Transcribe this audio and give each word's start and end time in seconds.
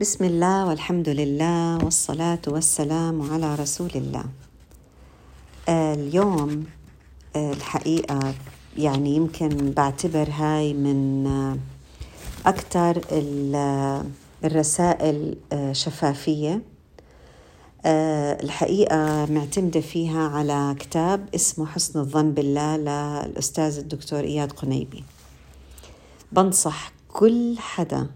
بسم 0.00 0.24
الله 0.24 0.66
والحمد 0.66 1.08
لله 1.08 1.84
والصلاة 1.84 2.40
والسلام 2.48 3.32
على 3.32 3.54
رسول 3.54 3.90
الله. 3.94 4.24
اليوم 5.68 6.64
الحقيقة 7.36 8.34
يعني 8.76 9.16
يمكن 9.16 9.48
بعتبر 9.76 10.28
هاي 10.30 10.74
من 10.74 11.26
أكثر 12.46 13.00
الرسائل 14.44 15.36
شفافية 15.72 16.62
الحقيقة 18.42 19.26
معتمدة 19.26 19.80
فيها 19.80 20.28
على 20.28 20.76
كتاب 20.78 21.28
اسمه 21.34 21.66
حسن 21.66 21.98
الظن 22.00 22.32
بالله 22.32 22.76
للأستاذ 22.76 23.78
الدكتور 23.78 24.20
إياد 24.20 24.52
قنيبي 24.52 25.04
بنصح 26.32 26.92
كل 27.08 27.58
حدا 27.58 28.06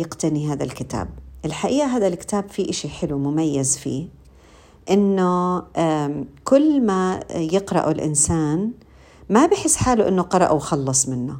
يقتني 0.00 0.52
هذا 0.52 0.64
الكتاب. 0.64 1.08
الحقيقة 1.44 1.86
هذا 1.96 2.06
الكتاب 2.06 2.48
فيه 2.48 2.70
إشي 2.70 2.88
حلو 2.88 3.18
مميز 3.18 3.76
فيه 3.76 4.06
إنه 4.90 5.62
كل 6.44 6.80
ما 6.80 7.20
يقرأه 7.34 7.90
الإنسان 7.90 8.70
ما 9.30 9.46
بحس 9.46 9.76
حاله 9.76 10.08
إنه 10.08 10.22
قرأ 10.22 10.50
وخلص 10.50 11.08
منه 11.08 11.36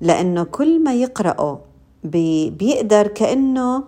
لأنه 0.00 0.42
كل 0.44 0.84
ما 0.84 0.94
يقرأه 0.94 1.60
بيقدر 2.04 3.06
كأنه 3.06 3.84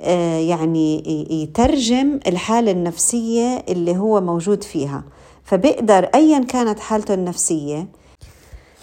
آه، 0.00 0.38
يعني 0.38 1.02
يترجم 1.42 2.20
الحالة 2.26 2.70
النفسية 2.70 3.64
اللي 3.68 3.96
هو 3.96 4.20
موجود 4.20 4.64
فيها. 4.64 5.04
فبيقدر 5.44 6.04
أيا 6.04 6.38
كانت 6.38 6.80
حالته 6.80 7.14
النفسية 7.14 7.88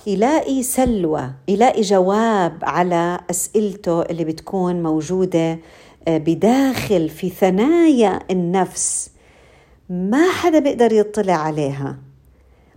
يلاقي 0.08 0.64
سلوى 0.64 1.32
يلاقي 1.48 1.82
جواب 1.82 2.58
على 2.64 3.20
أسئلته 3.30 4.02
اللي 4.02 4.24
بتكون 4.24 4.84
موجودة 4.84 5.60
آه، 6.08 6.18
بداخل 6.18 7.10
في 7.10 7.30
ثنايا 7.30 8.20
النفس. 8.32 9.12
ما 9.90 10.32
حدا 10.32 10.60
بيقدر 10.60 10.94
يطلع 10.94 11.34
عليها. 11.34 11.98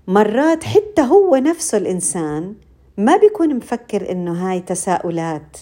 مرات 0.08 0.64
حتى 0.64 1.02
هو 1.02 1.36
نفسه 1.36 1.78
الإنسان 1.78 2.54
ما 2.98 3.16
بيكون 3.16 3.56
مفكر 3.56 4.10
إنه 4.10 4.32
هاي 4.32 4.60
تساؤلات. 4.60 5.56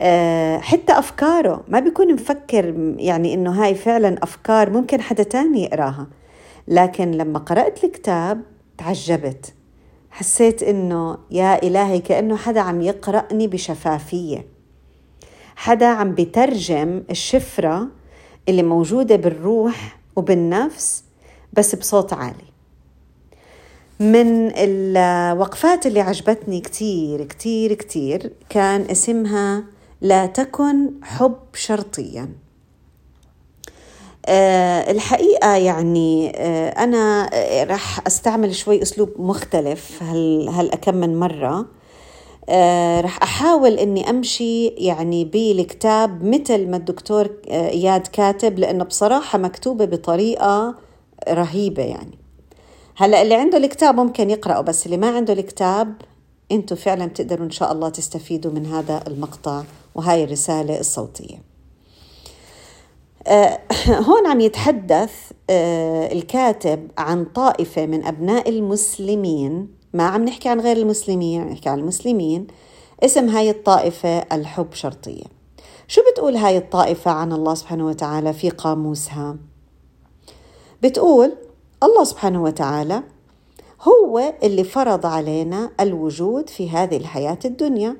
آه، 0.00 0.58
حتى 0.58 0.98
أفكاره 0.98 1.64
ما 1.68 1.80
بيكون 1.80 2.14
مفكر 2.14 2.94
يعني 2.96 3.34
إنه 3.34 3.64
هاي 3.64 3.74
فعلا 3.74 4.16
أفكار 4.22 4.70
ممكن 4.70 5.00
حدا 5.00 5.22
تاني 5.22 5.64
يقراها. 5.64 6.06
لكن 6.68 7.10
لما 7.10 7.38
قرأت 7.38 7.84
الكتاب 7.84 8.42
تعجبت. 8.78 9.54
حسيت 10.12 10.62
إنه 10.62 11.18
يا 11.30 11.62
إلهي 11.62 11.98
كأنه 11.98 12.36
حدا 12.36 12.60
عم 12.60 12.80
يقرأني 12.80 13.46
بشفافية. 13.46 14.46
حدا 15.56 15.86
عم 15.86 16.14
بترجم 16.14 17.02
الشفرة 17.10 17.88
اللي 18.48 18.62
موجودة 18.62 19.16
بالروح 19.16 19.98
وبالنفس 20.16 21.04
بس 21.52 21.74
بصوت 21.74 22.12
عالي. 22.12 22.52
من 24.00 24.52
الوقفات 24.56 25.86
اللي 25.86 26.00
عجبتني 26.00 26.60
كتير 26.60 27.24
كتير 27.24 27.72
كتير 27.72 28.32
كان 28.48 28.80
اسمها 28.80 29.64
لا 30.00 30.26
تكن 30.26 30.90
حب 31.02 31.36
شرطيا. 31.54 32.28
الحقيقة 34.90 35.56
يعني 35.56 36.32
أه 36.36 36.68
أنا 36.68 37.30
آه، 37.34 37.64
راح 37.64 38.06
أستعمل 38.06 38.54
شوي 38.54 38.82
أسلوب 38.82 39.10
مختلف 39.18 40.02
هل, 40.02 40.48
هل 40.48 40.70
أكم 40.72 40.94
من 40.94 41.20
مرة. 41.20 41.66
راح 43.00 43.22
أحاول 43.22 43.72
أني 43.72 44.10
أمشي 44.10 44.66
يعني 44.66 45.24
بالكتاب 45.24 46.24
مثل 46.24 46.70
ما 46.70 46.76
الدكتور 46.76 47.30
آه، 47.50 47.68
إياد 47.68 48.06
كاتب 48.06 48.58
لأنه 48.58 48.84
بصراحة 48.84 49.38
مكتوبة 49.38 49.84
بطريقة 49.84 50.74
رهيبة 51.28 51.82
يعني. 51.82 52.18
هلأ 52.96 53.22
اللي 53.22 53.34
عنده 53.34 53.58
الكتاب 53.58 53.94
ممكن 53.94 54.30
يقرأه 54.30 54.60
بس 54.60 54.86
اللي 54.86 54.96
ما 54.96 55.10
عنده 55.16 55.32
الكتاب 55.32 55.94
أنتم 56.52 56.76
فعلا 56.76 57.06
بتقدروا 57.06 57.46
إن 57.46 57.50
شاء 57.50 57.72
الله 57.72 57.88
تستفيدوا 57.88 58.52
من 58.52 58.66
هذا 58.66 59.04
المقطع 59.06 59.62
وهاي 59.94 60.24
الرسالة 60.24 60.80
الصوتية. 60.80 61.34
آه، 61.36 61.51
هون 64.08 64.26
عم 64.26 64.40
يتحدث 64.40 65.12
آه، 65.50 66.12
الكاتب 66.12 66.90
عن 66.98 67.24
طائفة 67.24 67.86
من 67.86 68.06
أبناء 68.06 68.48
المسلمين 68.48 69.68
ما 69.92 70.04
عم 70.04 70.24
نحكي 70.24 70.48
عن 70.48 70.60
غير 70.60 70.76
المسلمين 70.76 71.40
عم 71.40 71.48
نحكي 71.48 71.68
عن 71.68 71.78
المسلمين 71.78 72.46
اسم 73.04 73.28
هاي 73.28 73.50
الطائفة 73.50 74.18
الحب 74.18 74.72
شرطية. 74.72 75.24
شو 75.88 76.00
بتقول 76.12 76.36
هاي 76.36 76.58
الطائفة 76.58 77.10
عن 77.10 77.32
الله 77.32 77.54
سبحانه 77.54 77.86
وتعالى 77.86 78.32
في 78.32 78.50
قاموسها؟ 78.50 79.36
بتقول 80.82 81.32
الله 81.82 82.04
سبحانه 82.04 82.42
وتعالى 82.42 83.02
هو 83.82 84.34
اللي 84.42 84.64
فرض 84.64 85.06
علينا 85.06 85.70
الوجود 85.80 86.50
في 86.50 86.70
هذه 86.70 86.96
الحياة 86.96 87.38
الدنيا 87.44 87.96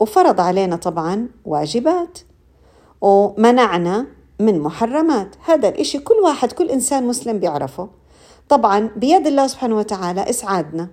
وفرض 0.00 0.40
علينا 0.40 0.76
طبعا 0.76 1.28
واجبات 1.44 2.18
ومنعنا 3.00 4.06
من 4.42 4.60
محرمات. 4.60 5.36
هذا 5.44 5.68
الإشي 5.68 5.98
كل 5.98 6.14
واحد 6.14 6.52
كل 6.52 6.70
إنسان 6.70 7.06
مسلم 7.06 7.38
بيعرفه. 7.38 7.88
طبعا 8.48 8.90
بيد 8.96 9.26
الله 9.26 9.46
سبحانه 9.46 9.76
وتعالى 9.76 10.30
إسعادنا 10.30 10.88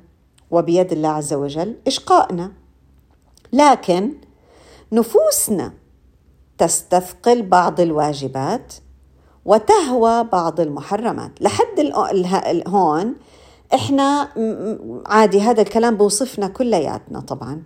وبيد 0.51 0.91
الله 0.91 1.09
عز 1.09 1.33
وجل 1.33 1.75
إشقائنا. 1.87 2.51
لكن 3.53 4.13
نفوسنا 4.91 5.73
تستثقل 6.57 7.41
بعض 7.41 7.79
الواجبات 7.79 8.73
وتهوى 9.45 10.23
بعض 10.23 10.59
المحرمات. 10.59 11.41
لحد 11.41 11.91
هون 12.67 13.15
إحنا 13.73 14.29
عادي 15.05 15.41
هذا 15.41 15.61
الكلام 15.61 15.97
بوصفنا 15.97 16.47
كلياتنا 16.47 17.19
طبعا. 17.19 17.63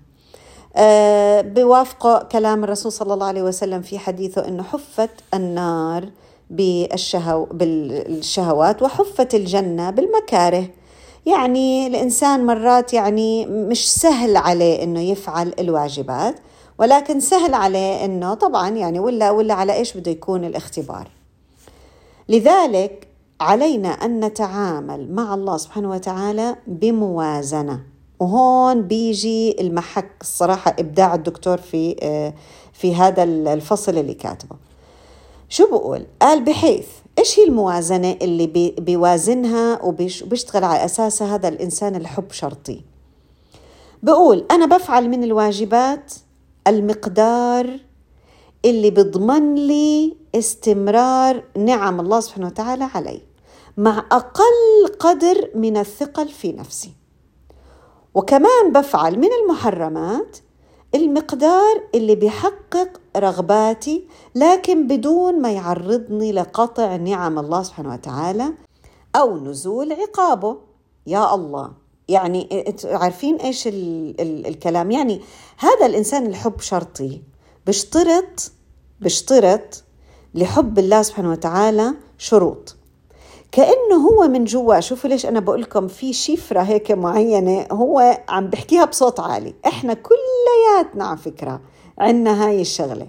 آه، 0.76 1.42
بوافق 1.42 2.28
كلام 2.28 2.64
الرسول 2.64 2.92
صلى 2.92 3.14
الله 3.14 3.26
عليه 3.26 3.44
وسلم 3.44 3.82
في 3.82 4.00
حديثه 4.00 4.48
انه 4.48 4.64
حفت 4.64 5.10
النار 5.34 6.10
بالشهو 6.50 7.46
بالشهوات 7.46 8.82
وحفت 8.82 9.36
الجنة 9.36 9.90
بالمكاره. 9.90 10.68
يعني 11.26 11.88
الإنسان 11.88 12.46
مرات 12.46 12.94
يعني 12.94 13.46
مش 13.46 13.94
سهل 13.94 14.38
عليه 14.38 14.84
إنه 14.84 15.02
يفعل 15.02 15.54
الواجبات 15.60 16.36
ولكن 16.80 17.20
سهل 17.20 17.54
عليه 17.54 18.06
إنه 18.06 18.34
طبعا 18.34 18.70
يعني 18.70 19.00
ولا 19.00 19.32
ولا 19.32 19.54
على 19.54 19.74
إيش 19.74 19.98
بده 19.98 20.12
يكون 20.12 20.46
الاختبار. 20.46 21.08
لذلك 22.30 23.08
علينا 23.42 23.90
أن 23.90 24.26
نتعامل 24.26 25.12
مع 25.14 25.34
الله 25.34 25.58
سبحانه 25.58 25.90
وتعالى 25.90 26.56
بموازنة. 26.68 27.93
وهون 28.20 28.82
بيجي 28.82 29.62
المحك 29.62 30.12
الصراحة 30.22 30.76
إبداع 30.80 31.16
الدكتور 31.16 31.58
في 31.58 31.96
آه، 32.02 32.34
في 32.74 32.96
هذا 32.96 33.24
الفصل 33.24 33.98
اللي 33.98 34.14
كاتبه. 34.14 34.56
شو 35.50 35.68
بقول؟ 35.72 36.06
قال 36.22 36.44
بحيث 36.44 36.88
إيش 37.20 37.40
هي 37.40 37.44
الموازنة 37.44 38.18
اللي 38.22 38.74
بيوازنها 38.80 39.84
وبيشتغل 39.84 40.64
على 40.64 40.86
أساسها 40.86 41.36
هذا 41.36 41.48
الإنسان 41.48 41.96
الحب 41.96 42.32
شرطي؟ 42.32 42.82
بقول 44.04 44.46
أنا 44.52 44.66
بفعل 44.66 45.10
من 45.10 45.24
الواجبات 45.24 46.14
المقدار 46.68 47.80
اللي 48.66 48.90
بضمن 48.90 49.56
لي 49.56 50.18
استمرار 50.36 51.44
نعم 51.58 52.00
الله 52.00 52.20
سبحانه 52.20 52.48
وتعالى 52.48 52.84
علي 52.84 53.22
مع 53.78 54.06
أقل 54.12 54.88
قدر 55.00 55.50
من 55.56 55.78
الثقل 55.78 56.28
في 56.28 56.52
نفسي. 56.52 56.92
وكمان 58.14 58.72
بفعل 58.74 59.20
من 59.20 59.30
المحرمات 59.44 60.38
المقدار 60.96 61.84
اللي 61.96 62.16
بيحقق 62.16 63.02
رغباتي 63.18 64.08
لكن 64.36 64.88
بدون 64.88 65.42
ما 65.42 65.52
يعرضني 65.52 66.32
لقطع 66.32 66.96
نعم 66.96 67.40
الله 67.40 67.64
سبحانه 67.64 67.94
وتعالى 67.94 68.54
أو 69.16 69.38
نزول 69.38 69.94
عقابه. 69.94 70.58
يا 71.08 71.36
الله. 71.36 71.72
يعني 72.08 72.66
عارفين 72.86 73.36
إيش 73.36 73.68
ال 73.68 74.22
ال 74.22 74.48
الكلام؟ 74.48 74.92
يعني 74.92 75.22
هذا 75.58 75.86
الإنسان 75.86 76.26
الحب 76.26 76.60
شرطي. 76.60 77.22
بيشترط 77.66 78.52
بيشترط 79.00 79.84
لحب 80.34 80.80
الله 80.80 81.02
سبحانه 81.02 81.32
وتعالى 81.32 81.94
شروط. 82.18 82.76
كأنه 83.54 83.96
هو 84.10 84.28
من 84.28 84.44
جوا. 84.46 84.80
شوفوا 84.80 85.10
ليش 85.10 85.26
أنا 85.26 85.40
بقول 85.40 85.62
لكم 85.62 85.88
في 85.88 86.14
شفرة 86.14 86.62
هيك 86.62 86.92
معينة 86.92 87.66
هو 87.72 88.20
عم 88.30 88.48
بحكيها 88.48 88.86
بصوت 88.86 89.20
عالي. 89.20 89.54
إحنا 89.66 89.94
كلياتنا 89.94 91.06
على 91.06 91.18
فكرة 91.18 91.62
عندنا 91.98 92.48
هاي 92.48 92.62
الشغلة. 92.62 93.08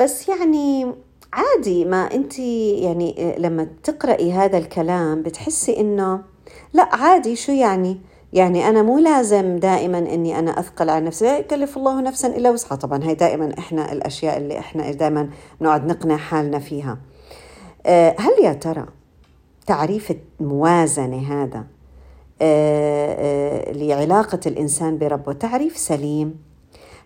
بس 0.00 0.28
يعني 0.28 0.94
عادي 1.32 1.84
ما 1.84 2.14
أنت 2.14 2.38
يعني 2.38 3.34
لما 3.38 3.68
تقرأي 3.84 4.32
هذا 4.32 4.58
الكلام 4.58 5.22
بتحسي 5.22 5.80
إنه 5.80 6.22
لا 6.72 6.88
عادي. 6.96 7.36
شو 7.36 7.52
يعني؟ 7.52 8.00
يعني 8.32 8.68
أنا 8.68 8.82
مو 8.82 8.98
لازم 8.98 9.56
دائما 9.56 9.98
إني 9.98 10.38
أنا 10.38 10.60
أثقل 10.60 10.90
على 10.90 11.04
نفسي. 11.04 11.24
لا 11.24 11.38
يكلف 11.38 11.76
الله 11.76 12.00
نفسا 12.00 12.28
إلا 12.28 12.50
وسعها. 12.50 12.76
طبعا 12.76 13.04
هي 13.04 13.14
دائما 13.14 13.54
إحنا 13.58 13.92
الأشياء 13.92 14.36
اللي 14.36 14.58
إحنا 14.58 14.90
دائما 14.90 15.30
نقعد 15.60 15.86
نقنع 15.86 16.16
حالنا 16.16 16.58
فيها. 16.58 16.98
آه، 17.86 18.16
هل 18.18 18.32
يا 18.44 18.52
ترى 18.52 18.86
تعريف 19.72 20.12
الموازنة 20.40 21.18
هذا 21.18 21.64
آه، 22.42 23.14
آه، 23.18 23.72
لعلاقة 23.72 24.40
الإنسان 24.46 24.98
بربه 24.98 25.32
تعريف 25.32 25.76
سليم 25.76 26.34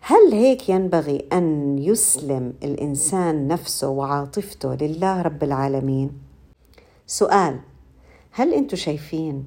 هل 0.01 0.33
هيك 0.33 0.69
ينبغي 0.69 1.25
أن 1.33 1.79
يسلم 1.79 2.53
الإنسان 2.63 3.49
نفسه 3.49 3.89
وعاطفته 3.89 4.75
لله 4.75 5.23
رب 5.23 5.43
العالمين؟ 5.43 6.11
سؤال 7.07 7.61
هل 8.31 8.55
أنتم 8.55 8.77
شايفين 8.77 9.45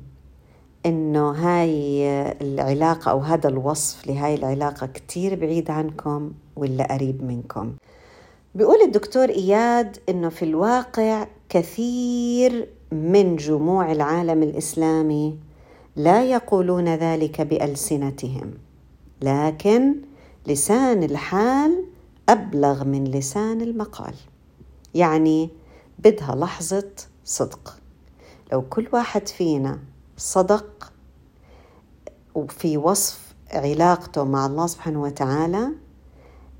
إنه 0.85 1.31
هاي 1.31 2.05
العلاقة 2.41 3.11
أو 3.11 3.19
هذا 3.19 3.49
الوصف 3.49 4.07
لهاي 4.07 4.35
العلاقة 4.35 4.87
كتير 4.87 5.35
بعيد 5.35 5.71
عنكم 5.71 6.31
ولا 6.55 6.93
قريب 6.93 7.23
منكم؟ 7.23 7.73
بيقول 8.55 8.81
الدكتور 8.81 9.29
إياد 9.29 9.97
إنه 10.09 10.29
في 10.29 10.45
الواقع 10.45 11.27
كثير 11.49 12.78
من 12.91 13.35
جموع 13.35 13.91
العالم 13.91 14.43
الإسلامي 14.43 15.37
لا 15.95 16.23
يقولون 16.23 16.87
ذلك 16.95 17.41
بألسنتهم 17.41 18.53
لكن 19.21 19.95
لسان 20.47 21.03
الحال 21.03 21.85
أبلغ 22.29 22.83
من 22.83 23.03
لسان 23.03 23.61
المقال. 23.61 24.13
يعني 24.95 25.49
بدها 25.99 26.35
لحظة 26.35 26.91
صدق. 27.25 27.77
لو 28.51 28.61
كل 28.61 28.87
واحد 28.93 29.27
فينا 29.27 29.79
صدق 30.17 30.93
وفي 32.35 32.77
وصف 32.77 33.33
علاقته 33.51 34.23
مع 34.23 34.45
الله 34.45 34.67
سبحانه 34.67 35.01
وتعالى 35.01 35.69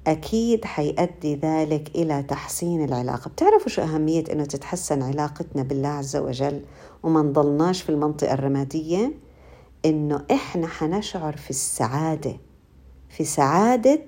أكيد 0.10 0.66
حيؤدي 0.66 1.36
ذلك 1.36 1.92
إلى 1.96 2.24
تحسين 2.24 2.84
العلاقة. 2.84 3.30
بتعرفوا 3.30 3.70
شو 3.70 3.82
أهمية 3.82 4.24
أنه 4.32 4.46
تتحسن 4.46 5.02
علاقتنا 5.02 5.64
بالله 5.64 5.90
عز 5.90 6.16
وجل 6.16 6.62
وما 7.04 7.22
نضلناش 7.22 7.82
في 7.82 7.90
المنطقة 7.90 8.34
الرمادية؟ 8.34 9.12
أنه 9.86 10.26
إحنا 10.32 10.68
حنشعر 10.68 11.38
في 11.38 11.50
السعادة 11.50 12.38
في 13.10 13.24
سعادة 13.24 14.02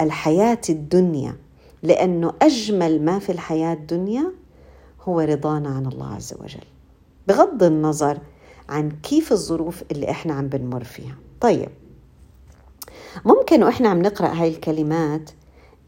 الحياة 0.00 0.60
الدنيا. 0.68 1.36
لأنه 1.82 2.32
أجمل 2.42 3.04
ما 3.04 3.18
في 3.18 3.32
الحياة 3.32 3.72
الدنيا 3.72 4.32
هو 5.02 5.20
رضانا 5.20 5.68
عن 5.68 5.86
الله 5.86 6.14
عز 6.14 6.34
وجل. 6.40 6.64
بغض 7.28 7.62
النظر 7.62 8.18
عن 8.68 8.90
كيف 8.90 9.32
الظروف 9.32 9.82
اللي 9.90 10.10
إحنا 10.10 10.34
عم 10.34 10.48
بنمر 10.48 10.84
فيها. 10.84 11.14
طيب 11.40 11.68
ممكن 13.24 13.62
وإحنا 13.62 13.88
عم 13.88 14.02
نقرأ 14.02 14.28
هاي 14.28 14.48
الكلمات 14.48 15.30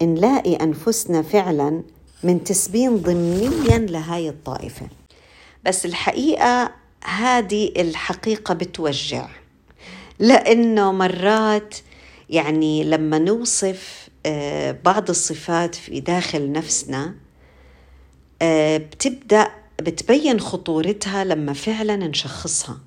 نلاقي 0.05 0.55
أنفسنا 0.55 1.21
فعلا 1.21 1.83
من 2.23 2.43
تسبين 2.43 2.97
ضمنيا 2.97 3.77
لهاي 3.77 4.29
الطائفة. 4.29 4.87
بس 5.65 5.85
الحقيقة 5.85 6.71
هذه 7.03 7.71
الحقيقة 7.77 8.53
بتوجع. 8.53 9.29
لأنه 10.19 10.91
مرات 10.91 11.75
يعني 12.29 12.83
لما 12.83 13.19
نوصف 13.19 14.09
آه، 14.25 14.77
بعض 14.85 15.09
الصفات 15.09 15.75
في 15.75 15.99
داخل 15.99 16.51
نفسنا 16.51 17.15
آه، 18.41 18.77
بتبدأ 18.77 19.51
بتبين 19.81 20.39
خطورتها 20.39 21.23
لما 21.23 21.53
فعلا 21.53 21.95
نشخصها 21.95 22.77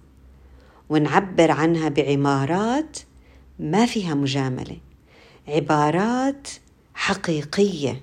ونعبر 0.88 1.50
عنها 1.50 1.88
بعمارات 1.88 2.98
ما 3.58 3.86
فيها 3.86 4.14
مجاملة. 4.14 4.76
عبارات 5.48 6.48
حقيقية. 6.94 8.00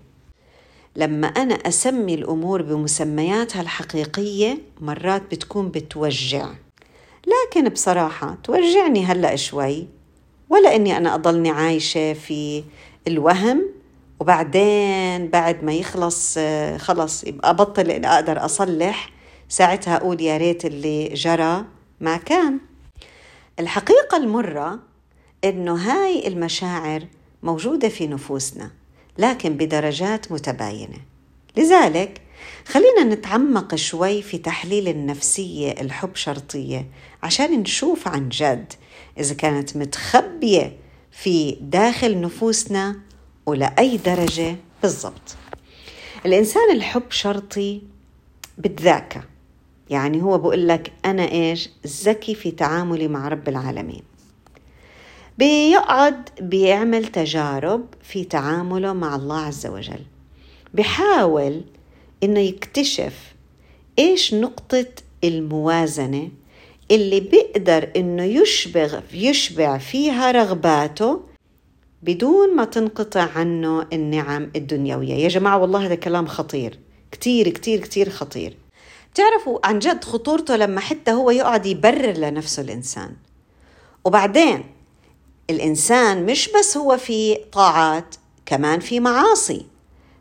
لما 0.96 1.28
أنا 1.28 1.56
أسمي 1.56 2.14
الأمور 2.14 2.62
بمسمياتها 2.62 3.62
الحقيقية 3.62 4.58
مرات 4.82 5.22
بتكون 5.32 5.70
بتوجع. 5.70 6.50
لكن 7.28 7.70
بصراحة 7.70 8.38
توجعني 8.44 9.06
هلأ 9.06 9.36
شوي 9.36 9.88
ولا 10.50 10.76
إني 10.76 10.98
أنا 10.98 11.16
أضلني 11.16 11.50
عايشة 11.50 12.14
في 12.14 12.64
الوهم 13.08 13.70
وبعدين 14.20 15.28
بعد 15.28 15.64
ما 15.64 15.74
يخلص 15.74 16.40
خلص 16.78 17.24
يبقى 17.24 17.50
أبطل 17.50 17.92
إني 17.92 18.08
أقدر 18.08 18.46
أصلح 18.46 19.10
ساعتها 19.50 19.98
أقول 19.98 20.22
يا 20.22 20.38
ريت 20.38 20.66
اللي 20.66 21.08
جرى 21.08 21.66
ما 22.00 22.18
كان. 22.18 22.60
الحقيقة 23.60 24.18
المرة 24.18 24.80
إنه 25.44 25.76
هاي 25.76 26.28
المشاعر 26.28 27.04
موجودة 27.44 27.90
في 27.90 28.08
نفوسنا. 28.08 28.72
لكن 29.22 29.58
بدرجات 29.58 30.32
متباينة. 30.32 30.98
لذلك 31.58 32.22
خلينا 32.66 33.04
نتعمق 33.04 33.76
شوي 33.76 34.22
في 34.22 34.38
تحليل 34.38 34.88
النفسية 34.88 35.72
الحب 35.72 36.16
شرطية 36.16 36.88
عشان 37.24 37.60
نشوف 37.60 38.08
عن 38.08 38.30
جد 38.30 38.74
إذا 39.18 39.36
كانت 39.36 39.78
متخبية 39.78 40.78
في 41.12 41.58
داخل 41.62 42.22
نفوسنا 42.22 43.00
ولأي 43.46 43.98
درجة 43.98 44.56
بالضبط. 44.82 45.36
الإنسان 46.26 46.72
الحب 46.72 47.12
شرطي 47.12 47.82
بتذاكى 48.58 49.22
يعني 49.90 50.22
هو 50.22 50.38
بقول 50.38 50.68
لك 50.68 50.94
أنا 51.06 51.32
إيش؟ 51.32 51.70
ذكي 51.88 52.36
في 52.36 52.52
تعاملي 52.52 53.08
مع 53.08 53.28
رب 53.28 53.50
العالمين. 53.50 54.04
بيقعد 55.42 56.30
بيعمل 56.42 57.06
تجارب 57.06 57.86
في 58.04 58.24
تعامله 58.24 58.94
مع 58.94 59.16
الله 59.16 59.40
عز 59.40 59.68
وجل. 59.68 60.02
بحاول 60.74 61.62
إنه 62.24 62.40
يكتشف 62.40 63.34
إيش 64.00 64.34
نقطة 64.34 64.86
الموازنة 65.24 66.30
اللي 66.92 67.20
بيقدر 67.20 67.90
إنه 67.96 68.24
يشبع 68.24 69.02
يشبع 69.14 69.78
فيها 69.78 70.32
رغباته 70.32 71.22
بدون 72.04 72.56
ما 72.56 72.66
تنقطع 72.66 73.30
عنه 73.36 73.88
النعم 73.94 74.52
الدنيوية. 74.56 75.14
يا 75.14 75.28
جماعة 75.28 75.58
والله 75.58 75.86
هذا 75.86 75.96
كلام 75.96 76.28
خطير. 76.28 76.80
كتير 77.12 77.50
كتير 77.50 77.80
كتير 77.80 78.10
خطير. 78.10 78.58
تعرفوا 79.16 79.68
عن 79.68 79.80
جد 79.80 80.04
خطورته 80.04 80.56
لما 80.56 80.80
حتى 80.80 81.12
هو 81.12 81.32
يقعد 81.32 81.66
يبرر 81.66 82.18
لنفسه 82.18 82.62
الإنسان. 82.62 83.16
وبعدين 84.06 84.64
الإنسان 85.52 86.26
مش 86.26 86.50
بس 86.60 86.78
هو 86.78 86.98
في 86.98 87.36
طاعات 87.52 88.16
كمان 88.46 88.80
في 88.80 89.00
معاصي. 89.00 89.66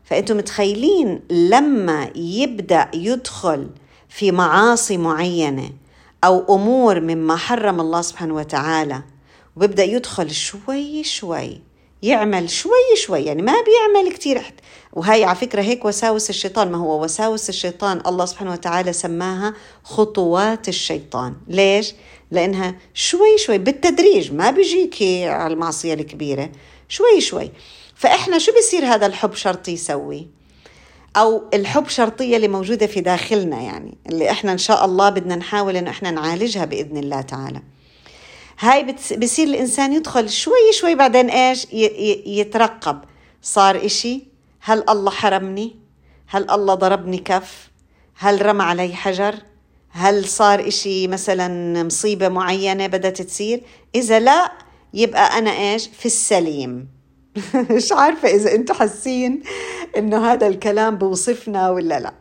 فأنتم 0.03 0.37
متخيلين 0.37 1.19
لما 1.29 2.09
يبدأ 2.15 2.87
يدخل 2.93 3.69
في 4.09 4.31
معاصي 4.31 4.97
معينة 4.97 5.69
أو 6.23 6.55
أمور 6.55 6.99
مما 6.99 7.35
حرم 7.35 7.79
الله 7.79 8.01
سبحانه 8.01 8.33
وتعالى 8.33 9.01
وبيبدأ 9.55 9.83
يدخل 9.83 10.31
شوي 10.31 11.03
شوي 11.03 11.61
يعمل 12.03 12.49
شوي 12.49 12.95
شوي 12.95 13.25
يعني 13.25 13.41
ما 13.41 13.53
بيعمل 13.53 14.11
كتير 14.13 14.41
وهي 14.93 15.23
على 15.23 15.35
فكرة 15.35 15.61
هيك 15.61 15.85
وساوس 15.85 16.29
الشيطان. 16.29 16.71
ما 16.71 16.77
هو 16.77 17.03
وساوس 17.03 17.49
الشيطان؟ 17.49 18.01
الله 18.07 18.25
سبحانه 18.25 18.51
وتعالى 18.51 18.93
سماها 18.93 19.53
خطوات 19.83 20.67
الشيطان. 20.69 21.35
ليش؟ 21.47 21.93
لأنها 22.31 22.75
شوي 22.93 23.37
شوي 23.37 23.57
بالتدريج 23.57 24.33
ما 24.33 24.51
بيجيك 24.51 25.27
على 25.27 25.53
المعصية 25.53 25.93
الكبيرة. 25.93 26.49
شوي 26.89 27.21
شوي. 27.21 27.51
فإحنا 27.95 28.37
شو 28.37 28.51
بيصير 28.53 28.85
هذا 28.85 29.05
الحب 29.05 29.33
شرطي 29.33 29.71
يسوي؟ 29.71 30.27
أو 31.17 31.43
الحب 31.53 31.87
شرطية 31.87 32.35
اللي 32.35 32.47
موجودة 32.47 32.87
في 32.87 33.01
داخلنا 33.01 33.61
يعني 33.61 33.97
اللي 34.09 34.31
إحنا 34.31 34.51
إن 34.51 34.57
شاء 34.57 34.85
الله 34.85 35.09
بدنا 35.09 35.35
نحاول 35.35 35.75
إنه 35.75 35.89
إحنا 35.89 36.11
نعالجها 36.11 36.65
بإذن 36.65 36.97
الله 36.97 37.21
تعالى. 37.21 37.61
هاي 38.61 38.95
بصير 39.17 39.47
الإنسان 39.47 39.93
يدخل 39.93 40.29
شوي 40.29 40.71
شوي 40.71 40.95
بعدين 40.95 41.29
إيش؟ 41.29 41.67
يترقب. 42.25 43.01
صار 43.41 43.85
إشي 43.85 44.27
هل 44.61 44.89
الله 44.89 45.11
حرمني؟ 45.11 45.75
هل 46.27 46.51
الله 46.51 46.73
ضربني 46.73 47.17
كف؟ 47.17 47.69
هل 48.15 48.45
رمى 48.45 48.63
علي 48.63 48.95
حجر؟ 48.95 49.35
هل 49.89 50.25
صار 50.25 50.67
إشي 50.67 51.07
مثلا 51.07 51.83
مصيبة 51.83 52.29
معينة 52.29 52.87
بدأت 52.87 53.21
تصير؟ 53.21 53.63
إذا 53.95 54.19
لا 54.19 54.51
يبقى 54.93 55.37
أنا 55.37 55.51
إيش؟ 55.51 55.87
في 55.87 56.05
السليم. 56.05 56.87
مش 57.71 57.91
عارفة 57.91 58.29
إذا 58.29 58.55
أنتم 58.55 58.73
حاسين 58.73 59.43
إنه 59.97 60.31
هذا 60.31 60.47
الكلام 60.47 60.95
بوصفنا 60.95 61.69
ولا 61.69 61.99
لا. 61.99 62.13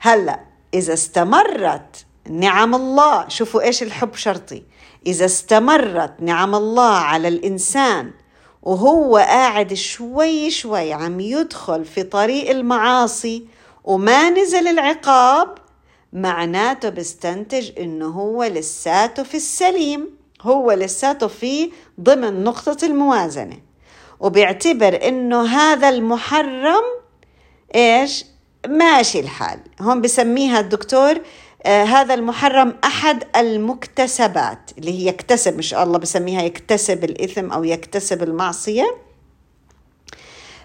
هلأ 0.00 0.40
إذا 0.74 0.92
استمرت 0.92 2.05
نعم 2.30 2.74
الله. 2.74 3.28
شوفوا 3.28 3.60
إيش 3.60 3.82
الحب 3.82 4.14
شرطي. 4.14 4.62
إذا 5.06 5.24
استمرت 5.24 6.14
نعم 6.20 6.54
الله 6.54 6.94
على 6.94 7.28
الإنسان 7.28 8.10
وهو 8.62 9.16
قاعد 9.16 9.74
شوي 9.74 10.50
شوي 10.50 10.92
عم 10.92 11.20
يدخل 11.20 11.84
في 11.84 12.02
طريق 12.02 12.50
المعاصي 12.50 13.46
وما 13.84 14.30
نزل 14.30 14.68
العقاب 14.68 15.54
معناته 16.12 16.88
بستنتج 16.88 17.70
إنه 17.78 18.06
هو 18.06 18.44
لساته 18.44 19.22
في 19.22 19.36
السليم 19.36 20.10
هو 20.42 20.72
لساته 20.72 21.26
في 21.26 21.70
ضمن 22.00 22.44
نقطة 22.44 22.86
الموازنة. 22.86 23.58
وبيعتبر 24.20 25.08
إنه 25.08 25.46
هذا 25.46 25.88
المحرم 25.88 26.82
إيش؟ 27.74 28.24
ماشي 28.68 29.20
الحال. 29.20 29.60
هون 29.80 30.00
بسميها 30.00 30.60
الدكتور 30.60 31.20
هذا 31.66 32.14
المحرم 32.14 32.74
أحد 32.84 33.24
المكتسبات 33.36 34.70
اللي 34.78 34.90
هي 34.90 35.06
يكتسب 35.06 35.58
مش 35.58 35.74
الله 35.74 35.98
بسميها 35.98 36.42
يكتسب 36.42 37.04
الإثم 37.04 37.50
أو 37.52 37.64
يكتسب 37.64 38.22
المعصية. 38.22 38.96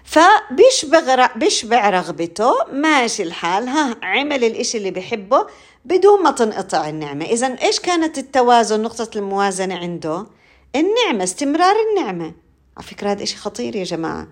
فبيشبع 0.04 1.30
بيشبع 1.36 1.90
رغبته 1.90 2.52
ماشي 2.72 3.22
الحال 3.22 3.68
ها 3.68 3.96
عمل 4.02 4.44
الإشي 4.44 4.78
اللي 4.78 4.90
بحبه 4.90 5.46
بدون 5.84 6.22
ما 6.22 6.30
تنقطع 6.30 6.88
النعمة. 6.88 7.24
إذا 7.24 7.46
إيش 7.62 7.80
كانت 7.80 8.18
التوازن 8.18 8.82
نقطة 8.82 9.18
الموازنة 9.18 9.74
عنده؟ 9.74 10.26
النعمة 10.76 11.24
استمرار 11.24 11.74
النعمة. 11.90 12.32
على 12.76 12.86
فكرة 12.86 13.10
هذا 13.10 13.22
إشي 13.22 13.36
خطير 13.36 13.76
يا 13.76 13.84
جماعة. 13.84 14.28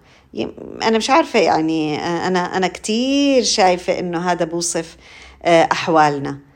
أنا 0.82 0.98
مش 0.98 1.10
عارفة 1.10 1.38
يعني 1.38 1.98
أنا 2.26 2.56
أنا 2.56 2.68
كتير 2.68 3.42
شايفة 3.42 3.98
إنه 3.98 4.32
هذا 4.32 4.44
بوصف 4.44 4.96
آه، 5.42 5.68
أحوالنا. 5.72 6.49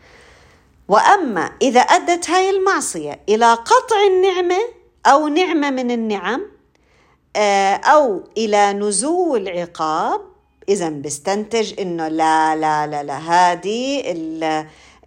وأما 0.89 1.51
إذا 1.63 1.81
أدت 1.81 2.31
هاي 2.31 2.51
المعصية 2.51 3.21
إلى 3.29 3.55
قطع 3.55 3.97
النعمة 4.07 4.59
أو 5.07 5.29
نعمة 5.29 5.71
من 5.71 5.91
النعم 5.91 6.43
آه، 7.37 7.75
أو 7.75 8.25
إلى 8.37 8.73
نزول 8.73 9.49
عقاب 9.49 10.21
إذا 10.69 10.89
بستنتج 10.89 11.81
إنه 11.81 12.09
لا 12.09 12.57
لا 12.57 12.87
لا 12.87 13.03
لا 13.03 13.19
هذه 13.19 14.03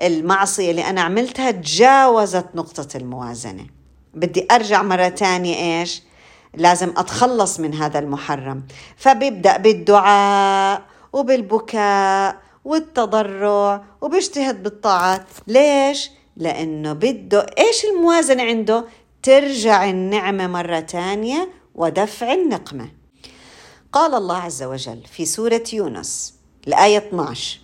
المعصية 0.02 0.72
اللي 0.72 0.90
أنا 0.90 1.02
عملتها 1.02 1.52
تجاوزت 1.52 2.46
نقطة 2.56 2.98
الموازنة. 2.98 3.66
بدي 4.14 4.48
أرجع 4.52 4.82
مرة 4.82 5.10
تانية 5.10 5.80
إيش؟ 5.80 6.04
لازم 6.54 6.94
أتخلص 6.98 7.60
من 7.60 7.74
هذا 7.74 8.00
المحرم. 8.00 8.64
فبيبدأ 8.98 9.58
بالدعاء 9.58 10.82
وبالبكاء 11.14 12.47
والتضرع 12.68 13.84
وبيجتهد 14.02 14.64
بالطاعات 14.64 15.26
ليش؟ 15.48 16.12
لأنه 16.38 16.94
بده 16.94 17.46
إيش 17.58 17.86
الموازنة 17.86 18.44
عنده؟ 18.44 18.86
ترجع 19.24 19.90
النعمة 19.90 20.48
مرة 20.48 20.80
تانية 20.80 21.50
ودفع 21.76 22.34
النقمة 22.34 22.90
قال 23.92 24.14
الله 24.16 24.38
عز 24.38 24.64
وجل 24.64 25.04
في 25.12 25.26
سورة 25.26 25.64
يونس 25.74 26.34
الآية 26.68 26.98
12 26.98 27.60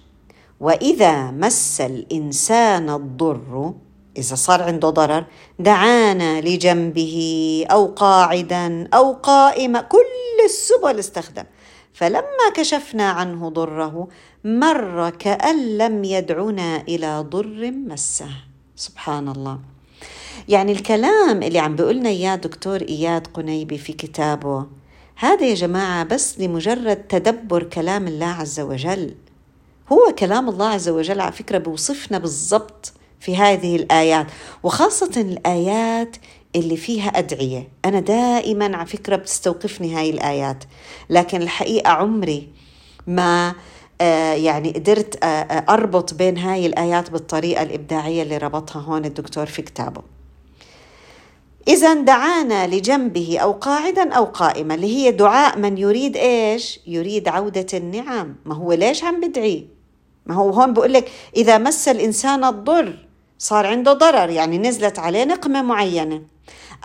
وإذا 0.59 1.31
مس 1.31 1.81
الإنسان 1.81 2.89
الضر 2.89 3.73
إذا 4.17 4.35
صار 4.35 4.63
عنده 4.63 4.89
ضرر 4.89 5.25
دعانا 5.59 6.41
لجنبه 6.41 7.65
أو 7.71 7.85
قاعدا 7.85 8.89
أو 8.93 9.13
قائما 9.13 9.81
كل 9.81 10.45
السبل 10.45 10.99
استخدم 10.99 11.43
فلما 11.93 12.49
كشفنا 12.55 13.09
عنه 13.09 13.49
ضره 13.49 14.07
مر 14.45 15.09
كأن 15.09 15.77
لم 15.77 16.03
يدعنا 16.03 16.81
إلى 16.81 17.25
ضر 17.29 17.71
مسه. 17.71 18.27
سبحان 18.75 19.29
الله 19.29 19.59
يعني 20.49 20.71
الكلام 20.71 21.43
اللي 21.43 21.59
عم 21.59 21.75
بيقولنا 21.75 22.09
إياه 22.09 22.35
دكتور 22.35 22.81
إياد 22.81 23.27
قنيبي 23.27 23.77
في 23.77 23.93
كتابه 23.93 24.65
هذا 25.15 25.45
يا 25.45 25.55
جماعة 25.55 26.03
بس 26.03 26.39
لمجرد 26.39 26.95
تدبر 26.95 27.63
كلام 27.63 28.07
الله 28.07 28.25
عز 28.25 28.59
وجل. 28.59 29.15
هو 29.91 30.15
كلام 30.19 30.49
الله 30.49 30.67
عز 30.67 30.89
وجل 30.89 31.21
على 31.21 31.31
فكرة 31.31 31.57
بيوصفنا 31.57 32.17
بالضبط 32.17 32.93
في 33.19 33.37
هذه 33.37 33.75
الآيات 33.75 34.27
وخاصة 34.63 35.21
الآيات 35.21 36.15
اللي 36.55 36.77
فيها 36.77 37.07
أدعية. 37.09 37.69
أنا 37.85 37.99
دائما 37.99 38.77
على 38.77 38.85
فكرة 38.85 39.15
بتستوقفني 39.15 39.95
هاي 39.95 40.09
الآيات 40.09 40.63
لكن 41.09 41.41
الحقيقة 41.41 41.89
عمري 41.89 42.49
ما 43.07 43.55
يعني 44.35 44.71
قدرت 44.71 45.23
آه، 45.23 45.27
آه، 45.27 45.73
أربط 45.73 46.13
بين 46.13 46.37
هاي 46.37 46.65
الآيات 46.65 47.11
بالطريقة 47.11 47.63
الإبداعية 47.63 48.23
اللي 48.23 48.37
ربطها 48.37 48.81
هون 48.81 49.05
الدكتور 49.05 49.45
في 49.45 49.61
كتابه 49.61 50.01
إذا 51.67 51.93
دعانا 51.93 52.67
لجنبه 52.67 53.37
أو 53.39 53.51
قاعدا 53.51 54.13
أو 54.13 54.25
قائما 54.25 54.75
اللي 54.75 54.87
هي 54.87 55.11
دعاء 55.11 55.57
من 55.57 55.77
يريد 55.77 56.17
إيش؟ 56.17 56.79
يريد 56.87 57.27
عودة 57.27 57.67
النعم 57.73 58.35
ما 58.45 58.55
هو 58.55 58.73
ليش 58.73 59.03
عم 59.03 59.21
بدعي؟ 59.21 59.67
ما 60.25 60.35
هو 60.35 60.49
هون 60.49 60.73
بقول 60.73 60.93
لك 60.93 61.11
إذا 61.35 61.57
مس 61.57 61.87
الإنسان 61.87 62.43
الضر 62.43 63.07
صار 63.37 63.67
عنده 63.67 63.93
ضرر 63.93 64.29
يعني 64.29 64.57
نزلت 64.57 64.99
عليه 64.99 65.23
نقمة 65.23 65.61
معينة 65.61 66.21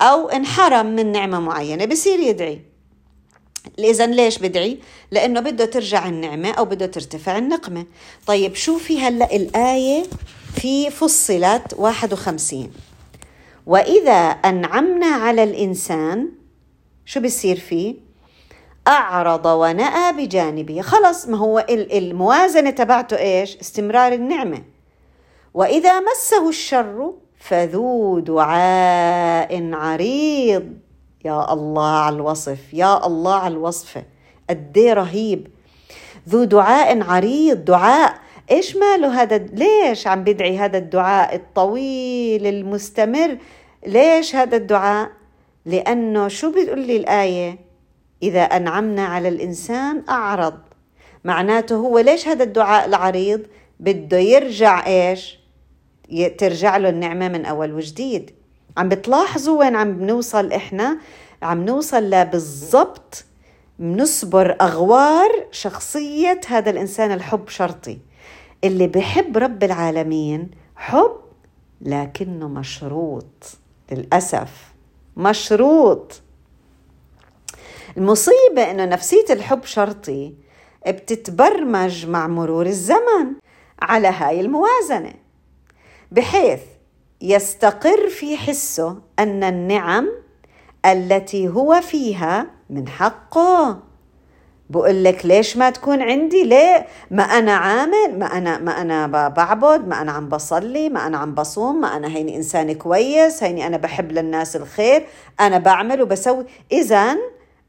أو 0.01 0.29
انحرم 0.29 0.87
من 0.87 1.13
نعمة 1.13 1.41
معينة 1.41 1.85
بصير 1.85 2.19
يدعي 2.19 2.68
إذا 3.79 4.07
ليش 4.07 4.39
بدعي؟ 4.39 4.79
لأنه 5.11 5.41
بده 5.41 5.65
ترجع 5.65 6.09
النعمة 6.09 6.51
أو 6.51 6.65
بده 6.65 6.87
ترتفع 6.87 7.39
النقمة 7.39 7.87
طيب 8.27 8.55
شوفي 8.55 9.01
هلأ 9.01 9.37
الآية 9.37 10.05
في 10.55 10.91
فصلت 10.91 11.75
51 11.77 12.71
وإذا 13.67 14.13
أنعمنا 14.23 15.07
على 15.07 15.43
الإنسان 15.43 16.29
شو 17.07 17.21
بيصير 17.21 17.59
فيه؟ 17.59 17.95
أعرض 18.89 19.47
ونأى 19.47 20.13
بجانبه 20.13 20.81
خلص 20.81 21.29
ما 21.29 21.39
هو 21.39 21.67
الموازنة 21.71 22.71
تبعته 22.71 23.19
إيش؟ 23.19 23.57
استمرار 23.57 24.13
النعمة 24.13 24.63
وإذا 25.55 26.01
مسه 26.01 26.49
الشر 26.49 27.13
فذو 27.39 28.19
دعاء 28.19 29.71
عريض 29.75 30.79
يا 31.25 31.53
الله 31.53 31.89
على 31.89 32.17
الوصف 32.17 32.75
يا 32.75 33.07
الله 33.07 33.35
على 33.35 33.55
الوصفة 33.55 34.03
قد 34.51 34.79
رهيب. 34.79 35.49
ذو 36.29 36.45
دعاء 36.45 37.03
عريض 37.03 37.65
دعاء. 37.65 38.15
إيش 38.51 38.77
ماله 38.77 39.23
هذا؟ 39.23 39.37
ليش 39.39 40.07
عم 40.07 40.25
بدعي 40.25 40.59
هذا 40.59 40.79
الدعاء 40.79 41.35
الطويل 41.35 42.47
المستمر؟ 42.47 43.39
ليش 43.87 44.37
هذا 44.37 44.57
الدعاء؟ 44.57 45.11
لأنه 45.67 46.29
شو 46.29 46.51
بتقول 46.51 46.79
لي 46.79 46.97
الآية؟ 46.97 47.59
إذا 48.23 48.43
أنعمنا 48.43 49.07
على 49.07 49.29
الإنسان 49.29 50.03
أعرض. 50.09 50.59
معناته 51.25 51.77
هو 51.77 51.99
ليش 51.99 52.29
هذا 52.29 52.45
الدعاء 52.45 52.87
العريض؟ 52.87 53.41
بده 53.81 54.19
يرجع 54.19 54.87
إيش؟ 54.87 55.39
ترجع 56.39 56.77
له 56.77 56.89
النعمة 56.89 57.29
من 57.29 57.45
أول 57.45 57.73
وجديد. 57.73 58.38
عم 58.79 58.89
بتلاحظوا 58.89 59.59
وين 59.59 59.77
عم 59.77 59.93
بنوصل 59.93 60.53
إحنا؟ 60.53 60.99
عم 61.43 61.65
نوصل 61.65 62.11
لبالضبط 62.11 63.25
بنصبر 63.79 64.57
أغوار 64.61 65.31
شخصية 65.51 66.41
هذا 66.49 66.71
الإنسان 66.71 67.13
الحب 67.13 67.49
شرطي. 67.49 67.99
اللي 68.65 68.87
بحب 68.87 69.39
رب 69.39 69.65
العالمين 69.65 70.51
حب 70.77 71.17
لكنه 71.81 72.49
مشروط 72.49 73.59
للأسف 73.93 74.51
مشروط. 75.17 76.21
المصيبة 77.97 78.71
إنه 78.71 78.85
نفسية 78.85 79.25
الحب 79.31 79.65
شرطي 79.65 80.35
بتتبرمج 80.89 82.07
مع 82.07 82.27
مرور 82.27 82.67
الزمن 82.67 83.35
على 83.83 84.09
هاي 84.09 84.41
الموازنة 84.41 85.15
بحيث 86.13 86.61
يستقر 87.21 88.09
في 88.09 88.37
حسه 88.37 88.97
أن 89.19 89.45
النعم 89.45 90.09
التي 90.87 91.49
هو 91.49 91.81
فيها 91.81 92.47
من 92.71 92.89
حقه. 92.89 93.79
بقول 94.71 95.05
لك 95.05 95.27
ليش 95.27 95.57
ما 95.57 95.71
تكون 95.71 96.03
عندي؟ 96.03 96.45
ليه؟ 96.45 96.87
ما 97.11 97.23
أنا 97.23 97.53
عامل 97.53 98.19
ما 98.19 98.27
أنا 98.27 98.59
ما 98.59 98.81
أنا 98.81 99.07
بعبد 99.29 99.89
ما 99.89 100.03
أنا 100.03 100.13
عم 100.13 100.29
بصلي 100.29 100.89
ما 100.89 101.07
أنا 101.07 101.19
عم 101.19 101.35
بصوم 101.35 101.81
ما 101.81 101.97
أنا 101.97 102.09
هيني 102.09 102.37
إنسان 102.37 102.73
كويس 102.73 103.43
هيني 103.43 103.67
أنا 103.67 103.77
بحب 103.77 104.13
للناس 104.13 104.57
الخير 104.57 105.07
أنا 105.41 105.59
بعمل 105.59 106.03
وبسوي. 106.03 106.45
اذا 106.73 107.17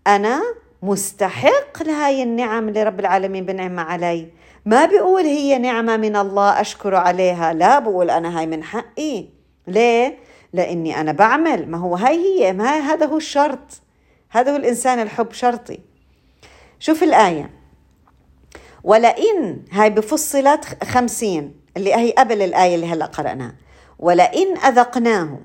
أنا 0.07 0.41
مستحق 0.83 1.83
لهاي 1.83 2.23
النعم 2.23 2.69
اللي 2.69 2.83
رب 2.83 2.99
العالمين 2.99 3.45
بنعمها 3.45 3.83
علي. 3.83 4.27
ما 4.65 4.85
بقول 4.85 5.23
هي 5.23 5.57
نعمة 5.57 5.97
من 5.97 6.15
الله 6.15 6.61
أشكر 6.61 6.95
عليها 6.95 7.53
لا 7.53 7.79
بقول 7.79 8.09
أنا 8.09 8.39
هاي 8.39 8.45
من 8.45 8.63
حقي. 8.63 9.38
ليه؟ 9.69 10.19
لأني 10.53 11.01
أنا 11.01 11.11
بعمل. 11.11 11.71
ما 11.71 11.77
هو 11.77 11.95
هاي 11.95 12.17
هي 12.17 12.53
ما 12.53 12.79
هذا 12.79 13.05
هو 13.05 13.17
الشرط. 13.17 13.81
هذا 14.29 14.51
هو 14.51 14.55
الإنسان 14.55 14.99
الحب 14.99 15.31
شرطي. 15.31 15.79
شوف 16.79 17.03
الآية. 17.03 17.49
ولئن 18.83 19.65
هاي 19.71 19.89
بفصلت 19.89 20.83
خمسين 20.83 21.61
اللي 21.77 21.95
هي 21.95 22.11
قبل 22.11 22.41
الآية 22.41 22.75
اللي 22.75 22.87
هلأ 22.87 23.05
قرأناها. 23.05 23.55
ولئن 23.99 24.57
أذقناه 24.57 25.39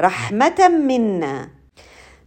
رحمة 0.00 0.68
منا 0.68 1.48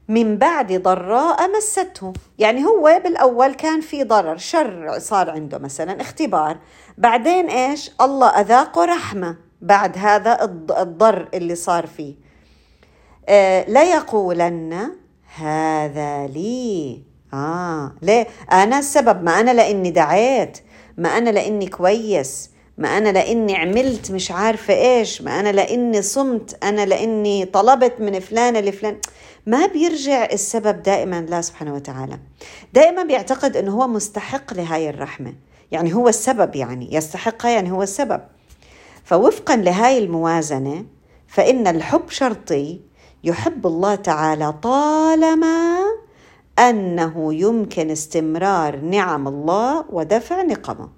من 0.07 0.37
بعد 0.37 0.73
ضراء 0.73 1.57
مسته. 1.57 2.13
يعني 2.39 2.65
هو 2.65 3.01
بالأول 3.03 3.53
كان 3.53 3.81
في 3.81 4.03
ضرر 4.03 4.37
شر 4.37 4.99
صار 4.99 5.29
عنده 5.29 5.57
مثلا 5.57 6.01
اختبار. 6.01 6.57
بعدين 6.97 7.49
إيش؟ 7.49 7.91
الله 8.01 8.27
أذاقه 8.27 8.85
رحمة. 8.85 9.50
بعد 9.61 9.97
هذا 9.97 10.43
الضر 10.79 11.29
اللي 11.33 11.55
صار 11.55 11.87
فيه. 11.87 12.15
آه 13.29 13.69
ليقولن 13.69 14.91
هذا 15.35 16.27
لي. 16.27 17.01
آه 17.33 17.91
ليه 18.01 18.27
أنا 18.51 18.79
السبب 18.79 19.23
ما 19.23 19.39
أنا 19.39 19.51
لأني 19.51 19.91
دعيت 19.91 20.57
ما 20.97 21.17
أنا 21.17 21.29
لأني 21.29 21.67
كويس 21.67 22.51
ما 22.77 22.97
أنا 22.97 23.09
لأني 23.09 23.55
عملت 23.55 24.11
مش 24.11 24.31
عارفة 24.31 24.73
إيش 24.73 25.21
ما 25.21 25.39
أنا 25.39 25.51
لأني 25.51 26.01
صمت 26.01 26.63
أنا 26.63 26.85
لأني 26.85 27.45
طلبت 27.45 27.93
من 27.99 28.19
فلانة 28.19 28.59
لفلان. 28.59 28.97
ما 29.45 29.65
بيرجع 29.67 30.25
السبب 30.25 30.83
دائما 30.83 31.21
لا 31.21 31.41
سبحانه 31.41 31.73
وتعالى. 31.73 32.19
دائما 32.73 33.03
بيعتقد 33.03 33.57
أنه 33.57 33.71
هو 33.71 33.87
مستحق 33.87 34.53
لهاي 34.53 34.89
الرحمة. 34.89 35.33
يعني 35.71 35.93
هو 35.93 36.07
السبب 36.07 36.55
يعني 36.55 36.95
يستحقها 36.95 37.51
يعني 37.51 37.71
هو 37.71 37.83
السبب. 37.83 38.21
فوفقا 39.03 39.55
لهاي 39.55 39.97
الموازنة 39.97 40.85
فإن 41.27 41.67
الحب 41.67 42.09
شرطي 42.09 42.81
يحب 43.23 43.67
الله 43.67 43.95
تعالى 43.95 44.53
طالما 44.53 45.79
أنه 46.59 47.33
يمكن 47.33 47.91
استمرار 47.91 48.75
نعم 48.79 49.27
الله 49.27 49.85
ودفع 49.89 50.41
نقمه. 50.41 50.89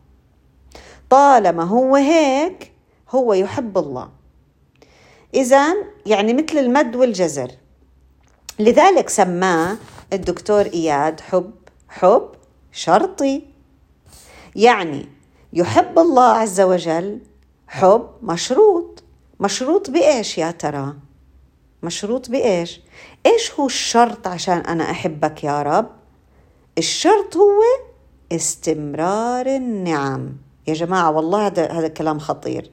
طالما 1.10 1.64
هو 1.64 1.96
هيك 1.96 2.72
هو 3.10 3.34
يحب 3.34 3.78
الله. 3.78 4.10
إذا 5.34 5.74
يعني 6.06 6.34
مثل 6.34 6.58
المد 6.58 6.96
والجزر. 6.96 7.52
لذلك 8.60 9.10
سماه 9.10 9.78
الدكتور 10.14 10.66
إياد 10.66 11.20
حب 11.22 11.54
حب 11.90 12.30
شرطي. 12.72 13.48
يعني 14.56 15.06
يحب 15.54 16.00
الله 16.00 16.30
عز 16.32 16.62
وجل 16.62 17.20
حب 17.74 18.10
مشروط. 18.22 19.04
مشروط 19.40 19.90
بإيش 19.90 20.38
يا 20.38 20.52
ترى؟ 20.52 20.94
مشروط 21.84 22.30
بإيش؟ 22.30 22.82
إيش 23.26 23.52
هو 23.52 23.66
الشرط 23.66 24.28
عشان 24.28 24.58
أنا 24.58 24.92
أحبك 24.92 25.44
يا 25.44 25.62
رب؟ 25.62 25.90
الشرط 26.78 27.38
هو 27.38 27.62
استمرار 28.32 29.46
النعم. 29.46 30.30
يا 30.68 30.74
جماعة 30.74 31.12
والله 31.12 31.48
هذا 31.48 31.72
هذا 31.72 31.88
كلام 31.88 32.20
خطير. 32.20 32.72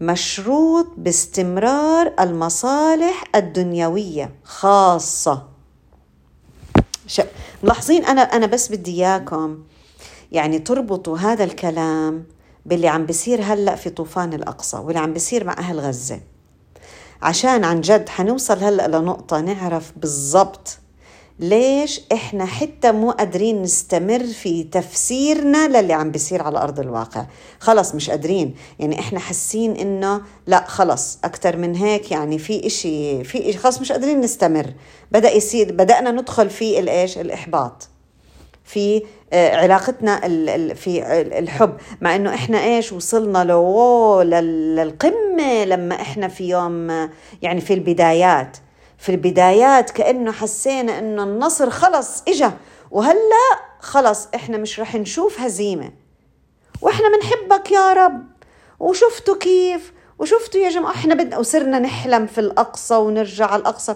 مشروط 0.00 0.86
باستمرار 0.96 2.12
المصالح 2.20 3.24
الدنيوية 3.34 4.34
خاصة. 4.44 5.48
ملاحظين 7.62 8.04
أنا 8.04 8.22
أنا 8.22 8.46
بس 8.46 8.72
بدي 8.72 8.90
إياكم 8.90 9.58
يعني 10.32 10.58
تربطوا 10.58 11.18
هذا 11.18 11.44
الكلام 11.44 12.24
باللي 12.66 12.88
عم 12.88 13.06
بيصير 13.06 13.42
هلأ 13.42 13.76
في 13.76 13.90
طوفان 13.90 14.32
الأقصى 14.32 14.76
واللي 14.76 15.00
عم 15.00 15.12
بيصير 15.12 15.44
مع 15.44 15.52
أهل 15.58 15.80
غزة. 15.80 16.20
عشان 17.22 17.64
عن 17.64 17.80
جد 17.80 18.08
حنوصل 18.08 18.58
هلأ 18.64 18.88
لنقطة 18.88 19.40
نعرف 19.40 19.92
بالضبط 19.96 20.78
ليش 21.38 22.00
إحنا 22.12 22.46
حتى 22.46 22.92
مو 22.92 23.10
قادرين 23.10 23.62
نستمر 23.62 24.24
في 24.26 24.62
تفسيرنا 24.64 25.68
للي 25.68 25.92
عم 25.92 26.10
بيصير 26.10 26.42
على 26.42 26.58
أرض 26.58 26.80
الواقع. 26.80 27.26
خلص 27.60 27.94
مش 27.94 28.10
قادرين. 28.10 28.54
يعني 28.78 28.98
إحنا 29.00 29.18
حاسين 29.18 29.76
إنه 29.76 30.20
لأ 30.46 30.64
خلص 30.66 31.18
أكثر 31.24 31.56
من 31.56 31.74
هيك 31.74 32.10
يعني 32.10 32.38
في 32.38 32.66
إشي 32.66 33.24
في 33.24 33.48
إشي 33.50 33.58
خلص 33.58 33.80
مش 33.80 33.92
قادرين 33.92 34.20
نستمر. 34.20 34.72
بدأ 35.12 35.30
يصير 35.30 35.72
بدأنا 35.72 36.10
ندخل 36.10 36.50
في 36.50 36.78
الايش 36.78 37.18
الإحباط. 37.18 37.88
في 38.64 39.02
علاقتنا 39.32 40.20
في 40.74 41.02
الحب. 41.38 41.76
مع 42.00 42.16
إنه 42.16 42.34
إحنا 42.34 42.64
إيش 42.64 42.92
وصلنا 42.92 43.44
لو 43.44 44.22
للقمة 44.22 45.64
لما 45.64 45.94
إحنا 45.94 46.28
في 46.28 46.48
يوم 46.48 47.08
يعني 47.42 47.60
في 47.60 47.74
البدايات. 47.74 48.56
في 48.98 49.08
البدايات 49.08 49.90
كأنه 49.90 50.32
حسينا 50.32 50.98
إنه 50.98 51.22
النصر 51.22 51.70
خلص 51.70 52.22
إجا. 52.28 52.52
وهلأ 52.90 53.60
خلص 53.80 54.28
إحنا 54.34 54.58
مش 54.58 54.80
رح 54.80 54.94
نشوف 54.94 55.40
هزيمة. 55.40 55.90
وإحنا 56.82 57.06
بنحبك 57.16 57.72
يا 57.72 57.92
رب. 57.92 58.22
وشفتوا 58.80 59.36
كيف؟ 59.36 59.92
وشفتوا 60.18 60.60
يا 60.60 60.70
جماعة 60.70 60.92
إحنا 60.92 61.14
بدنا 61.14 61.38
وصرنا 61.38 61.78
نحلم 61.78 62.26
في 62.26 62.38
الأقصى 62.38 62.94
ونرجع 62.94 63.46
على 63.46 63.60
الأقصى. 63.60 63.94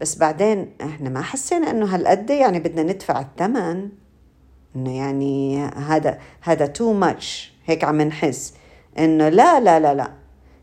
بس 0.00 0.14
بعدين 0.14 0.76
إحنا 0.80 1.08
ما 1.08 1.22
حسينا 1.22 1.70
إنه 1.70 1.94
هالقد 1.94 2.30
يعني 2.30 2.60
بدنا 2.60 2.82
ندفع 2.82 3.20
الثمن. 3.20 3.88
إنه 4.76 4.96
يعني 4.96 5.64
هذا 5.64 6.18
هذا 6.40 6.66
تو 6.66 6.92
ماتش 6.92 7.52
هيك 7.66 7.84
عم 7.84 8.02
نحس. 8.02 8.54
إنه 8.98 9.28
لا 9.28 9.60
لا 9.60 9.80
لا 9.80 9.94
لا. 9.94 10.10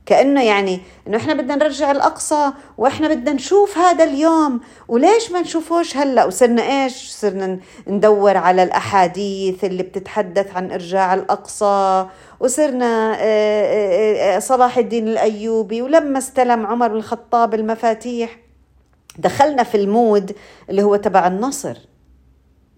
كأنه 0.06 0.44
يعني 0.44 0.80
إنه 1.08 1.18
إحنا 1.18 1.34
بدنا 1.34 1.56
نرجع 1.56 1.92
الأقصى 1.92 2.52
وإحنا 2.78 3.08
بدنا 3.08 3.34
نشوف 3.34 3.78
هذا 3.78 4.04
اليوم. 4.04 4.62
وليش 4.88 5.32
ما 5.32 5.42
نشوفوش 5.42 5.98
هلأ؟ 5.98 6.26
وصرنا 6.26 6.62
إيش؟ 6.62 7.10
صرنا 7.12 7.60
ندور 7.88 8.38
على 8.38 8.64
الأحاديث 8.64 9.64
اللي 9.64 9.84
بتتحدث 9.84 10.56
عن 10.56 10.72
إرجاع 10.72 11.14
الأقصى. 11.14 12.08
وصرنا 12.40 13.14
آه، 13.14 13.18
آه، 13.20 14.36
آه، 14.36 14.40
صلاح 14.40 14.78
الدين 14.78 15.08
الأيوبي 15.08 15.82
ولما 15.82 16.18
استلم 16.18 16.66
عمر 16.66 16.88
بن 16.88 16.96
الخطاب 16.96 17.54
المفاتيح 17.54 18.38
دخلنا 19.18 19.64
في 19.64 19.78
المود 19.78 20.36
اللي 20.70 20.84
هو 20.84 20.96
تبع 20.96 21.28
النصر. 21.28 21.78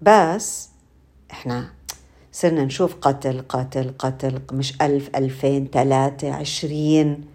بس 0.01 0.74
إحنا 1.31 1.69
صرنا 2.31 2.65
نشوف 2.65 2.95
قتل 2.95 3.43
قتل 3.49 3.93
قتل 3.99 4.41
مش 4.51 4.81
ألف 4.81 5.09
ألفين 5.15 5.67
ثلاثة 5.73 6.33
عشرين. 6.33 7.25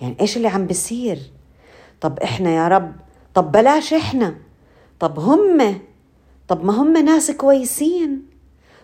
يعني 0.00 0.16
إيش 0.20 0.36
اللي 0.36 0.48
عم 0.48 0.66
بيصير؟ 0.66 1.18
طب 2.00 2.18
إحنا 2.18 2.50
يا 2.50 2.68
رب 2.68 2.92
طب 3.34 3.52
بلاش 3.52 3.94
إحنا. 3.94 4.34
طب 5.00 5.18
هم 5.18 5.80
طب 6.48 6.64
ما 6.64 6.82
هم 6.82 6.96
ناس 6.96 7.30
كويسين. 7.30 8.22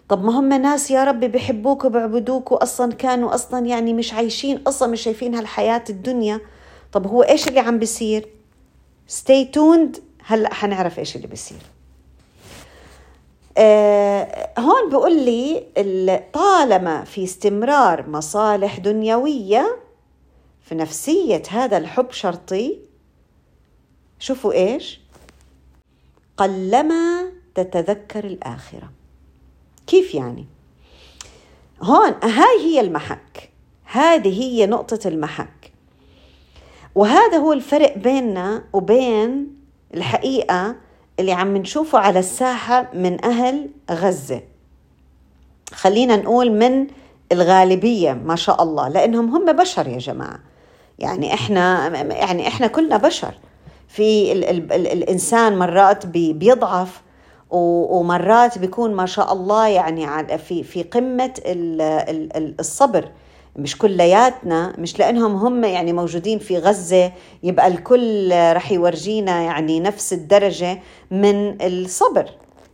طب 0.09 0.25
ما 0.25 0.38
هم 0.40 0.49
ناس 0.53 0.90
يا 0.90 1.05
رب 1.05 1.21
بيحبوك 1.21 1.85
وبيعبدوك 1.85 2.53
واصلا 2.53 2.92
كانوا 2.92 3.35
أصلا 3.35 3.66
يعني 3.66 3.95
مش 3.95 4.12
عايشين 4.12 4.62
أصلا 4.66 4.88
مش 4.88 5.01
شايفين 5.01 5.35
هالحياة 5.35 5.85
الدنيا. 5.90 6.40
طب 6.92 7.07
هو 7.07 7.23
إيش 7.23 7.49
اللي 7.49 7.61
عم 7.61 7.79
بيصير؟ 7.79 8.29
Stay 9.11 9.47
tuned. 9.57 10.01
هلأ 10.25 10.55
حنعرف 10.55 10.99
إيش 10.99 11.16
اللي 11.16 11.27
بيصير. 11.27 11.59
آه 13.57 14.51
هون 14.59 14.90
بقول 14.90 15.25
لي 15.25 15.64
طالما 16.33 17.05
في 17.05 17.25
استمرار 17.25 18.09
مصالح 18.11 18.79
دنيوية 18.79 19.77
في 20.62 20.75
نفسية 20.75 21.42
هذا 21.51 21.77
الحب 21.77 22.11
شرطي 22.11 22.79
شوفوا 24.19 24.53
إيش؟ 24.53 25.01
قلما 26.37 27.33
تتذكر 27.55 28.25
الآخرة. 28.25 28.90
كيف 29.87 30.14
يعني؟ 30.14 30.47
هون 31.83 32.14
هاي 32.23 32.61
هي 32.61 32.81
المحك. 32.81 33.51
هذه 33.85 34.42
هي 34.42 34.66
نقطة 34.66 35.09
المحك. 35.09 35.73
وهذا 36.95 37.37
هو 37.37 37.53
الفرق 37.53 37.99
بيننا 37.99 38.64
وبين 38.73 39.57
الحقيقة 39.95 40.77
اللي 41.20 41.33
عم 41.33 41.57
نشوفه 41.57 41.98
على 41.98 42.18
الساحة 42.18 42.88
من 42.94 43.24
أهل 43.24 43.70
غزة. 43.90 44.40
خلينا 45.72 46.16
نقول 46.16 46.52
من 46.52 46.87
الغالبية 47.33 48.12
ما 48.12 48.37
شاء 48.37 48.62
الله 48.62 48.88
لأنهم 48.88 49.35
هم 49.35 49.52
بشر 49.52 49.88
يا 49.88 49.98
جماعة. 49.98 50.38
يعني 50.98 51.35
إحنا 51.35 51.88
يعني 52.14 52.48
إحنا 52.48 52.66
كلنا 52.66 52.96
بشر. 52.96 53.35
في 53.88 54.33
ال 54.33 54.44
ال 54.44 54.72
ال 54.72 54.87
الإنسان 54.87 55.59
مرات 55.59 56.07
بيضعف 56.07 57.02
ومرات 57.50 58.59
بيكون 58.59 58.94
ما 58.94 59.07
شاء 59.07 59.33
الله 59.33 59.66
يعني 59.68 60.38
في 60.38 60.62
في 60.62 60.83
قمة 60.83 61.35
الصبر. 62.61 63.09
مش 63.57 63.79
كلياتنا 63.79 64.73
مش 64.79 64.99
لأنهم 64.99 65.37
هم 65.37 65.64
يعني 65.64 65.92
موجودين 65.92 66.38
في 66.38 66.59
غزة 66.59 67.12
يبقى 67.42 67.66
الكل 67.66 68.31
رح 68.53 68.73
يورجينا 68.73 69.42
يعني 69.42 69.81
نفس 69.81 70.12
الدرجة 70.12 70.79
من 71.11 71.62
الصبر. 71.62 72.31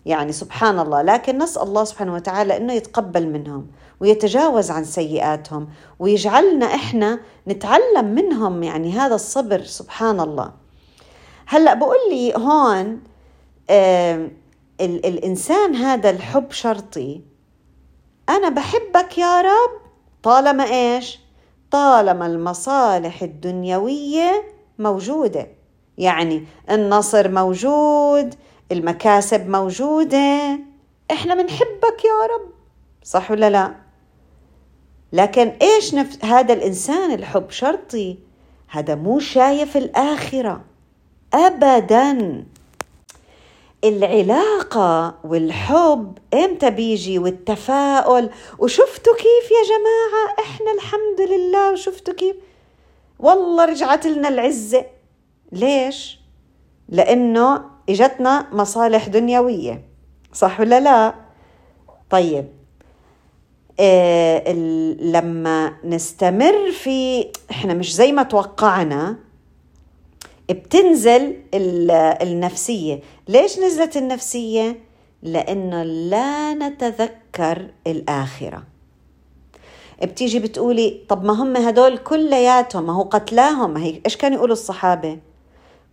يعني 0.07 0.33
سبحان 0.33 0.79
الله 0.79 1.03
لكن 1.03 1.39
نسأل 1.39 1.63
الله 1.63 1.85
سبحانه 1.85 2.15
وتعالى 2.15 2.57
إنه 2.57 2.73
يتقبل 2.73 3.27
منهم 3.27 3.67
ويتجاوز 4.01 4.71
عن 4.71 4.85
سيئاتهم 4.85 5.69
ويجعلنا 5.99 6.67
إحنا 6.67 7.19
نتعلم 7.49 8.05
منهم 8.05 8.63
يعني 8.63 8.93
هذا 8.93 9.15
الصبر. 9.15 9.63
سبحان 9.63 10.21
الله 10.21 10.51
هلأ 11.47 11.75
بقول 11.75 11.97
لي 12.11 12.35
هون 12.37 13.01
آه 13.71 14.29
الإنسان 14.81 15.75
هذا 15.77 16.11
الحب 16.11 16.51
شرطي. 16.51 17.21
أنا 18.29 18.49
بحبك 18.49 19.19
يا 19.19 19.41
رب 19.41 19.82
طالما 20.23 20.65
إيش؟ 20.65 21.19
طالما 21.71 22.27
المصالح 22.27 23.23
الدنيوية 23.23 24.45
موجودة. 24.79 25.47
يعني 25.99 26.45
النصر 26.71 27.29
موجود 27.29 28.35
المكاسب 28.73 29.49
موجودة. 29.49 30.59
إحنا 31.11 31.35
بنحبك 31.35 32.05
يا 32.05 32.27
رب 32.35 32.51
صح 33.05 33.31
ولا 33.31 33.51
لا؟ 33.51 33.75
لكن 35.13 35.53
إيش 35.63 35.95
نفس 35.95 36.25
هذا 36.25 36.55
الإنسان 36.55 37.13
الحب 37.13 37.51
شرطي 37.51 38.19
هذا 38.69 38.95
مو 38.95 39.19
شايف 39.19 39.77
الآخرة. 39.77 40.65
أبدا. 41.35 42.45
العلاقة 43.85 45.15
والحب 45.25 46.19
إمتى 46.35 46.71
بيجي؟ 46.71 47.19
والتفاؤل. 47.19 48.31
وشفتوا 48.59 49.15
كيف 49.17 49.51
يا 49.51 49.65
جماعة؟ 49.69 50.35
إحنا 50.39 50.73
الحمد 50.73 51.21
لله 51.31 51.73
وشفتوا 51.73 52.15
كيف. 52.15 52.37
والله 53.19 53.65
رجعت 53.65 54.07
لنا 54.07 54.29
العزة. 54.29 54.85
ليش؟ 55.53 56.19
لأنه 56.89 57.65
إجتنا 57.89 58.47
مصالح 58.53 59.09
دنيوية. 59.09 59.85
صح 60.33 60.61
ولا 60.61 60.81
لا؟ 60.81 61.15
طيب. 62.11 62.49
إيه 63.81 64.53
لما 65.13 65.73
نستمر 65.85 66.71
في 66.71 67.27
إحنا 67.51 67.75
مش 67.75 67.95
زي 67.95 68.13
ما 68.13 68.23
توقعنا 68.23 69.17
بتنزل 70.53 71.37
النفسية. 72.23 73.01
ليش 73.29 73.59
نزلت 73.59 73.97
النفسية؟ 73.97 74.81
لأنه 75.23 75.83
لا 75.83 76.55
نتذكر 76.55 77.71
الآخرة. 77.87 78.63
بتيجي 80.03 80.39
بتقولي 80.39 81.01
طب 81.09 81.25
ما 81.25 81.33
هم 81.43 81.57
هدول 81.57 81.99
كلياتهم 81.99 82.87
ما 82.87 82.93
هو 82.93 83.03
قتلاهم. 83.03 83.71
ما 83.71 83.83
هي 83.83 84.01
إيش 84.07 84.17
كانوا 84.17 84.37
يقولوا 84.37 84.53
الصحابة؟ 84.57 85.19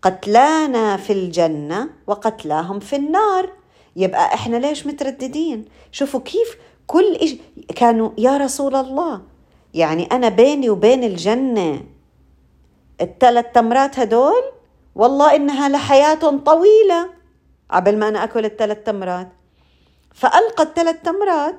قتلانا 0.02 0.98
في 0.98 1.14
الجنة 1.14 1.90
وقتلاهم 2.08 2.80
في 2.80 2.96
النار. 2.96 3.50
يبقى 3.96 4.34
إحنا 4.34 4.58
ليش 4.58 4.88
مترددين؟ 4.88 5.66
شوفوا 5.92 6.20
كيف 6.20 6.58
كل 6.88 7.18
إيش 7.22 7.36
كانوا 7.76 8.10
يا 8.18 8.38
رسول 8.38 8.76
الله. 8.76 9.22
يعني 9.74 10.04
أنا 10.12 10.30
بيني 10.30 10.70
وبين 10.70 11.04
الجنة 11.04 11.82
الثلاث 13.02 13.46
تمرات 13.54 14.00
هدول 14.00 14.44
والله 14.96 15.36
إنها 15.36 15.70
لحياة 15.70 16.38
طويلة 16.46 17.10
قبل 17.72 17.98
ما 17.98 18.08
أنا 18.08 18.24
أكل 18.24 18.46
الثلاث 18.46 18.78
تمرات. 18.86 19.28
فألقى 20.14 20.64
الثلاث 20.64 20.96
تمرات 21.04 21.56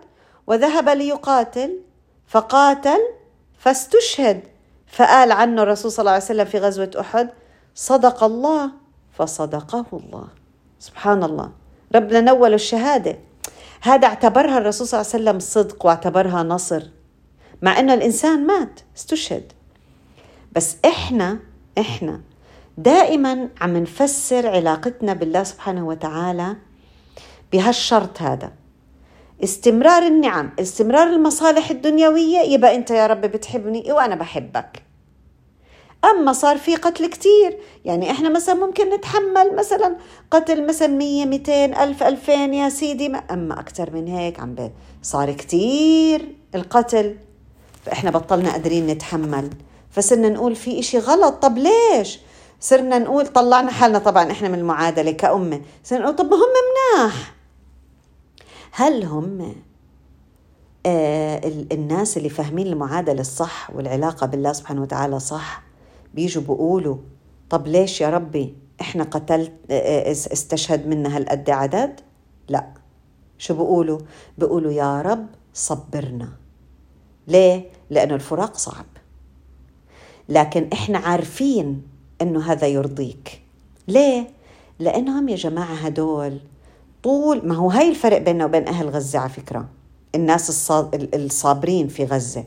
وذهب 0.47 0.89
ليقاتل 0.89 1.81
فقاتل 2.27 3.01
فاستشهد. 3.59 4.41
فقال 4.87 5.33
عنه 5.33 5.63
الرسول 5.63 5.93
صلى 5.93 6.03
الله 6.03 6.13
عليه 6.13 6.25
وسلم 6.25 6.45
في 6.45 6.59
غزوة 6.59 6.91
أحد 7.01 7.31
صدق 7.75 8.25
الله 8.25 8.71
فصدقه 9.13 9.87
الله. 9.93 10.29
سبحان 10.79 11.25
الله. 11.25 11.51
ربنا 11.95 12.21
نول 12.21 12.55
الشهادة. 12.55 13.19
هذا 13.83 14.09
اعتبرها 14.09 14.59
الرسول 14.59 14.87
صلى 14.87 15.01
الله 15.01 15.13
عليه 15.15 15.23
وسلم 15.25 15.39
صدق 15.39 15.87
واعتبرها 15.87 16.43
نصر 16.43 16.83
مع 17.63 17.79
أن 17.81 17.91
الإنسان 17.91 18.47
مات 18.47 18.81
استشهد. 18.97 19.53
بس 20.53 20.77
إحنا 20.85 21.39
إحنا 21.79 22.21
دائما 22.79 23.49
عم 23.61 23.77
نفسر 23.77 24.47
علاقتنا 24.47 25.13
بالله 25.13 25.43
سبحانه 25.43 25.87
وتعالى 25.87 26.57
بهالشرط 27.53 28.23
هذا. 28.23 28.53
استمرار 29.45 30.03
النعم 30.03 30.51
استمرار 30.61 31.07
المصالح 31.07 31.71
الدنيوية 31.71 32.39
يبقى 32.39 32.75
أنت 32.75 32.91
يا 32.91 33.07
رب 33.07 33.21
بتحبني 33.21 33.93
وأنا 33.93 34.15
بحبك. 34.15 34.83
أما 36.05 36.33
صار 36.33 36.59
في 36.59 36.77
قتل 36.77 37.07
كتير 37.07 37.59
يعني 37.85 38.11
إحنا 38.11 38.29
مثلا 38.29 38.55
ممكن 38.55 38.95
نتحمل 38.95 39.57
مثلا 39.59 39.97
قتل 40.31 40.67
مثلا 40.67 40.89
مية 40.89 41.25
ميتين 41.25 41.75
ألف 41.75 42.03
ألفين 42.03 42.55
يا 42.55 42.69
سيدي. 42.69 43.13
أما 43.31 43.61
أكثر 43.61 43.91
من 43.95 44.09
هيك 44.09 44.41
عم 44.41 44.71
صار 45.03 45.33
كتير 45.33 46.35
القتل. 46.55 47.17
فإحنا 47.85 48.11
بطلنا 48.11 48.53
قادرين 48.53 48.87
نتحمل. 48.87 49.51
فصرنا 49.91 50.29
نقول 50.29 50.57
في 50.57 50.79
إشي 50.79 50.99
غلط. 50.99 51.35
طب 51.35 51.59
ليش؟ 51.59 52.21
صرنا 52.61 52.99
نقول 52.99 53.27
طلعنا 53.27 53.71
حالنا. 53.71 53.99
طبعا 53.99 54.31
إحنا 54.31 54.49
من 54.49 54.59
المعادلة 54.59 55.11
كأمة. 55.11 55.61
صرنا 55.85 56.03
نقول 56.03 56.17
طب 56.17 56.25
ما 56.25 56.37
هم 56.37 56.43
مناح. 57.01 57.35
هل 58.73 59.05
هم 59.05 59.55
آه 60.87 61.41
الناس 61.73 62.17
اللي 62.17 62.29
فاهمين 62.29 62.67
المعادلة 62.67 63.21
الصح 63.21 63.71
والعلاقة 63.75 64.27
بالله 64.27 64.53
سبحانه 64.53 64.83
وتعالى 64.83 65.21
صح 65.21 65.63
بيجوا 66.15 66.43
بيقولوا 66.43 66.97
طب 67.51 67.67
ليش 67.67 68.01
يا 68.01 68.11
ربي 68.11 68.55
إحنا 68.81 69.05
قتلت 69.05 69.53
استشهد 70.33 70.87
منا 70.87 71.17
هالقد 71.17 71.51
عدد؟ 71.51 72.01
لا. 72.49 72.67
شو 73.39 73.55
بيقولوا؟ 73.55 73.99
بيقولوا 74.39 74.73
يا 74.73 75.03
رب 75.03 75.27
صبرنا. 75.55 76.29
ليه؟ 77.29 77.69
لأنه 77.91 78.15
الفراق 78.15 78.57
صعب. 78.57 78.87
لكن 80.31 80.69
إحنا 80.73 80.99
عارفين 80.99 81.83
إنه 82.23 82.53
هذا 82.53 82.67
يرضيك. 82.67 83.43
ليه؟ 83.89 84.31
لأنهم 84.79 85.29
يا 85.29 85.37
جماعة 85.37 85.75
هدول 85.75 86.39
طول 87.03 87.47
ما 87.47 87.55
هو 87.55 87.71
هاي 87.71 87.89
الفرق 87.91 88.19
بيننا 88.19 88.45
وبين 88.45 88.69
أهل 88.69 88.89
غزة 88.89 89.19
على 89.19 89.31
فكرة. 89.31 89.69
الناس 90.15 90.71
الصابرين 91.15 91.89
في 91.89 92.05
غزة. 92.05 92.45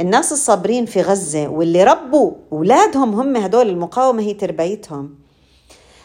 الناس 0.00 0.32
الصابرين 0.32 0.86
في 0.86 1.02
غزة 1.02 1.48
واللي 1.48 1.84
ربوا 1.84 2.32
أولادهم 2.52 3.14
هم 3.14 3.36
هدول 3.36 3.68
المقاومة 3.68 4.22
هي 4.22 4.34
تربيتهم. 4.34 5.14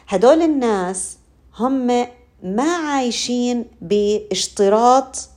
هدول 0.07 0.41
الناس 0.41 1.17
هم 1.59 1.87
ما 2.43 2.71
عايشين 2.77 3.65
باشتراط 3.81 5.29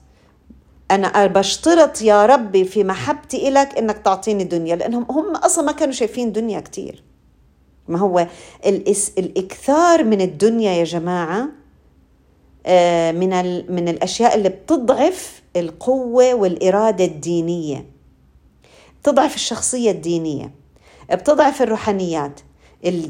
أنا 0.94 1.26
بشترط 1.26 2.02
يا 2.02 2.26
ربي 2.26 2.64
في 2.64 2.84
محبتي 2.84 3.48
إلك 3.48 3.78
إنك 3.78 3.98
تعطيني 3.98 4.44
دنيا 4.44 4.76
لأنهم 4.76 5.06
هم 5.10 5.36
أصلا 5.36 5.64
ما 5.64 5.72
كانوا 5.72 5.92
شايفين 5.94 6.32
دنيا 6.32 6.60
كتير. 6.60 7.02
ما 7.88 7.98
هو 7.98 8.26
الإكثار 9.18 10.04
من 10.04 10.20
الدنيا 10.20 10.72
يا 10.72 10.84
جماعة 10.84 11.48
آه، 12.66 13.12
من 13.12 13.28
من 13.74 13.88
الأشياء 13.88 14.34
اللي 14.34 14.48
بتضعف 14.48 15.42
القوة 15.56 16.34
والإرادة 16.34 17.04
الدينية. 17.04 17.86
بتضعف 19.02 19.34
الشخصية 19.34 19.90
الدينية 19.90 20.50
بتضعف 21.12 21.62
الروحانيات 21.62 22.40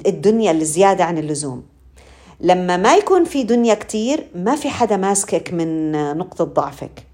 الدنيا 0.07 0.51
الزيادة 0.51 1.05
عن 1.05 1.19
اللزوم. 1.19 1.63
لما 2.41 2.77
ما 2.77 2.97
يكون 2.97 3.25
في 3.25 3.43
دنيا 3.43 3.75
كتير 3.75 4.27
ما 4.35 4.57
في 4.57 4.69
حدا 4.69 4.97
ماسكك 4.97 5.53
من 5.53 5.93
نقطة 6.19 6.45
ضعفك. 6.45 7.07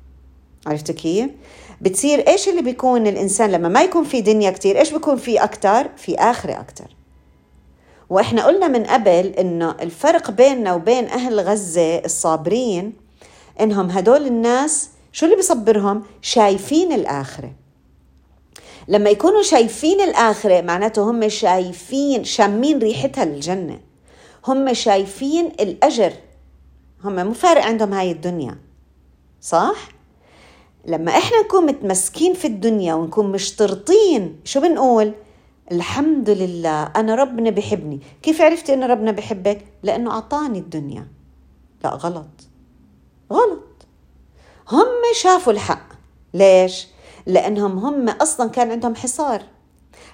عرفت 0.67 0.91
كيف؟ 0.91 1.31
بتصير 1.81 2.29
إيش 2.29 2.49
اللي 2.49 2.63
بيكون 2.63 3.07
الإنسان 3.07 3.51
لما 3.51 3.69
ما 3.69 3.83
يكون 3.83 4.05
في 4.05 4.21
دنيا 4.21 4.51
كتير 4.51 4.79
إيش 4.79 4.93
بيكون 4.93 5.17
في 5.17 5.39
أكتر؟ 5.39 5.89
في 5.97 6.15
آخرة 6.15 6.61
أكتر 6.61 6.97
وإحنا 8.11 8.47
قلنا 8.47 8.69
من 8.69 8.85
قبل 8.85 9.27
إنه 9.27 9.71
الفرق 9.81 10.31
بيننا 10.31 10.75
وبين 10.75 11.05
أهل 11.05 11.41
غزة 11.41 11.99
الصابرين 11.99 12.93
إنهم 13.61 13.91
هدول 13.91 14.27
الناس 14.27 14.91
شو 15.13 15.27
اللي 15.27 15.37
بيصبرهم؟ 15.37 16.03
شايفين 16.23 16.93
الآخرة 16.93 17.53
لما 18.89 19.11
يكونوا 19.11 19.43
شايفين 19.43 20.01
الآخرة 20.01 20.61
معناته 20.61 21.11
هم 21.11 21.29
شايفين 21.29 22.25
شامين 22.25 22.79
ريحتها 22.79 23.25
الجنة 23.25 23.81
هم 24.47 24.75
شايفين 24.75 25.47
الأجر 25.47 26.13
هم 27.05 27.27
مو 27.27 27.33
فارق 27.33 27.65
عندهم 27.65 27.95
هاي 27.95 28.13
الدنيا 28.13 28.59
صح؟ 29.41 30.00
لما 30.87 31.11
إحنا 31.11 31.43
نكون 31.43 31.67
متمسكين 31.67 32.35
في 32.35 32.47
الدنيا 32.47 32.95
ونكون 32.95 33.33
مشترطين 33.33 34.41
شو 34.45 34.61
بنقول؟ 34.61 35.13
الحمد 35.73 36.31
لله 36.31 36.83
أنا 36.83 37.15
ربنا 37.15 37.51
بحبني 37.51 38.01
كيف 38.23 38.43
عرفتي 38.43 38.75
أن 38.75 38.85
ربنا 38.85 39.13
بحبك؟ 39.13 39.65
لأنه 39.83 40.11
أعطاني 40.11 40.59
الدنيا. 40.59 41.07
لا 41.85 41.91
غلط. 41.91 42.31
غلط. 43.33 43.87
هم 44.69 44.87
شافوا 45.15 45.53
الحق. 45.53 45.89
ليش؟ 46.35 46.87
لأنهم 47.27 47.79
هم 47.79 48.09
أصلا 48.09 48.51
كان 48.51 48.71
عندهم 48.71 48.95
حصار. 48.95 49.43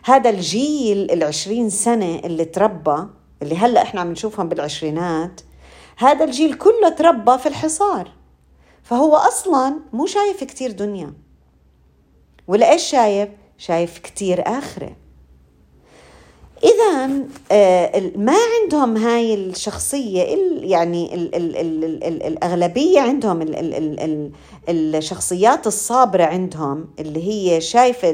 هذا 0.05 0.31
الجيل 0.31 1.11
العشرين 1.11 1.70
سنة 1.70 2.18
اللي 2.18 2.44
تربى 2.44 3.07
اللي 3.42 3.57
هلأ 3.57 3.83
إحنا 3.83 4.00
عم 4.00 4.12
نشوفهم 4.12 4.48
بالعشرينات 4.48 5.40
هذا 5.96 6.24
الجيل 6.24 6.55
كله 6.55 6.88
تربى 6.88 7.38
في 7.38 7.46
الحصار. 7.48 8.12
فهو 8.88 9.16
أصلا 9.16 9.77
مو 9.92 10.07
شايف 10.07 10.44
كتير 10.44 10.70
دنيا. 10.70 11.12
ولا 12.49 12.72
إيش 12.72 12.83
شايف؟ 12.83 13.29
شايف 13.59 13.99
كتير 13.99 14.42
آخرة. 14.46 14.96
اذا 16.64 17.11
آه، 17.53 18.12
ما 18.16 18.37
عندهم 18.62 18.96
هاي 18.96 19.35
الشخصية 19.35 20.22
يعني 20.61 21.14
الأغلبية 22.29 23.01
عندهم 23.01 23.46
الشخصيات 24.68 25.66
الصابرة 25.66 26.25
عندهم 26.25 26.88
اللي 26.99 27.29
هي 27.29 27.61
شايفة 27.61 28.11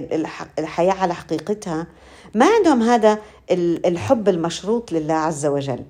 الحياة 0.58 0.92
على 0.92 1.14
حقيقتها 1.14 1.86
ما 2.34 2.46
عندهم 2.46 2.82
هذا 2.82 3.18
الحب 3.50 4.28
المشروط 4.28 4.92
لله 4.92 5.14
عز 5.14 5.46
وجل. 5.46 5.84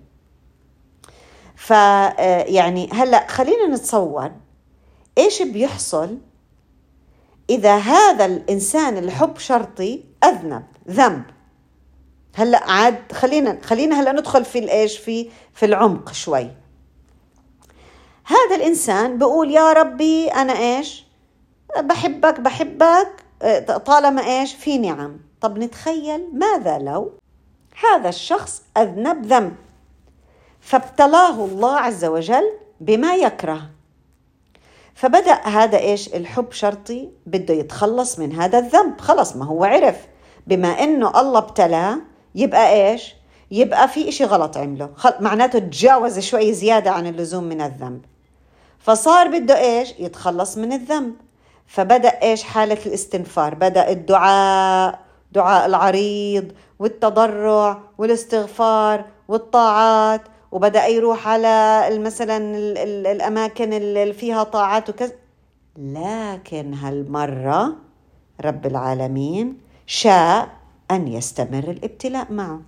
ف 1.57 1.73
آه، 1.73 2.45
يعني 2.45 2.89
هلأ 2.93 3.27
خلينا 3.29 3.67
نتصور 3.67 4.31
إيش 5.19 5.43
بيحصل 5.43 6.19
إذا 7.51 7.77
هذا 7.77 8.25
الإنسان 8.25 8.99
الحب 8.99 9.39
شرطي؟ 9.39 10.05
أذنب 10.25 10.65
ذنب. 10.89 11.23
هلأ 12.35 12.71
عاد 12.71 13.13
خلينا 13.13 13.59
خلينا 13.63 14.01
هلأ 14.01 14.13
ندخل 14.13 14.45
في 14.45 14.59
الإيش؟ 14.59 14.99
في 14.99 15.31
في 15.55 15.67
العمق 15.67 16.13
شوي. 16.13 16.51
هذا 18.25 18.57
الإنسان 18.57 19.19
بقول 19.19 19.51
يا 19.51 19.73
ربي 19.73 20.29
أنا 20.29 20.53
إيش؟ 20.53 21.05
بحبك 21.79 22.41
بحبك 22.41 23.25
طالما 23.87 24.23
إيش؟ 24.23 24.55
في 24.55 24.79
نعم. 24.79 25.21
طب 25.41 25.59
نتخيل 25.59 26.29
ماذا 26.33 26.79
لو 26.79 27.13
هذا 27.83 28.09
الشخص 28.09 28.63
أذنب 28.77 29.27
ذنب؟ 29.27 29.57
فابتلاه 30.61 31.45
الله 31.45 31.77
عز 31.77 32.05
وجل 32.05 32.53
بما 32.81 33.15
يكره. 33.15 33.71
فبدأ 34.95 35.35
هذا 35.35 35.79
إيش؟ 35.79 36.09
الحب 36.09 36.53
شرطي 36.53 37.09
بده 37.27 37.55
يتخلص 37.55 38.19
من 38.19 38.33
هذا 38.33 38.59
الذنب. 38.59 39.01
خلص 39.01 39.37
ما 39.37 39.45
هو 39.45 39.65
عرف. 39.65 39.97
بما 40.47 40.69
إنه 40.69 41.21
الله 41.21 41.39
ابتلاه 41.39 41.99
يبقى 42.35 42.91
إيش؟ 42.91 43.15
يبقى 43.51 43.89
في 43.89 44.09
إشي 44.09 44.25
غلط 44.25 44.57
عمله. 44.57 44.91
معناته 45.21 45.59
تجاوز 45.59 46.19
شوي 46.19 46.53
زيادة 46.53 46.91
عن 46.91 47.07
اللزوم 47.07 47.45
من 47.45 47.61
الذنب. 47.61 48.01
فصار 48.79 49.29
بده 49.29 49.59
إيش؟ 49.59 49.95
يتخلص 49.99 50.59
من 50.59 50.73
الذنب. 50.73 51.15
فبدأ 51.67 52.23
إيش؟ 52.23 52.43
حالة 52.43 52.79
الاستنفار. 52.87 53.55
بدأ 53.55 53.91
الدعاء 53.91 54.99
دعاء 55.33 55.67
العريض 55.67 56.53
والتضرع 56.79 57.81
والإستغفار 57.99 59.05
والطاعات. 59.29 60.23
وبدأ 60.53 60.87
يروح 60.87 61.29
على 61.29 61.89
مثلا 61.99 62.57
الأماكن 63.13 63.73
اللي 63.73 64.13
فيها 64.13 64.43
طاعات 64.43 64.91
وكذا. 64.91 65.13
لكن 65.79 66.75
هالمرة 66.75 67.77
رب 68.45 68.67
العالمين 68.67 69.59
شاء 69.87 70.49
أن 70.91 71.09
يستمر 71.09 71.71
الابتلاء 71.71 72.33
معه. 72.33 72.61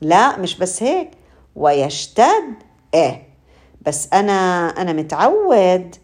لا 0.00 0.38
مش 0.38 0.58
بس 0.58 0.82
هيك 0.82 1.10
ويشتد 1.56 2.54
إيه. 2.94 3.22
بس 3.86 4.08
أنا 4.12 4.68
أنا 4.68 4.92
متعود 4.92 5.96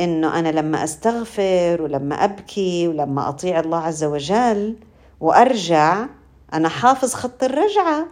إنه 0.00 0.38
أنا 0.38 0.48
لما 0.48 0.84
أستغفر 0.84 1.82
ولما 1.82 2.24
أبكي 2.24 2.88
ولما 2.88 3.28
أطيع 3.28 3.60
الله 3.60 3.78
عز 3.78 4.04
وجل 4.04 4.76
وأرجع 5.20 6.06
أنا 6.52 6.68
حافظ 6.68 7.14
خط 7.14 7.44
الرجعة. 7.44 8.06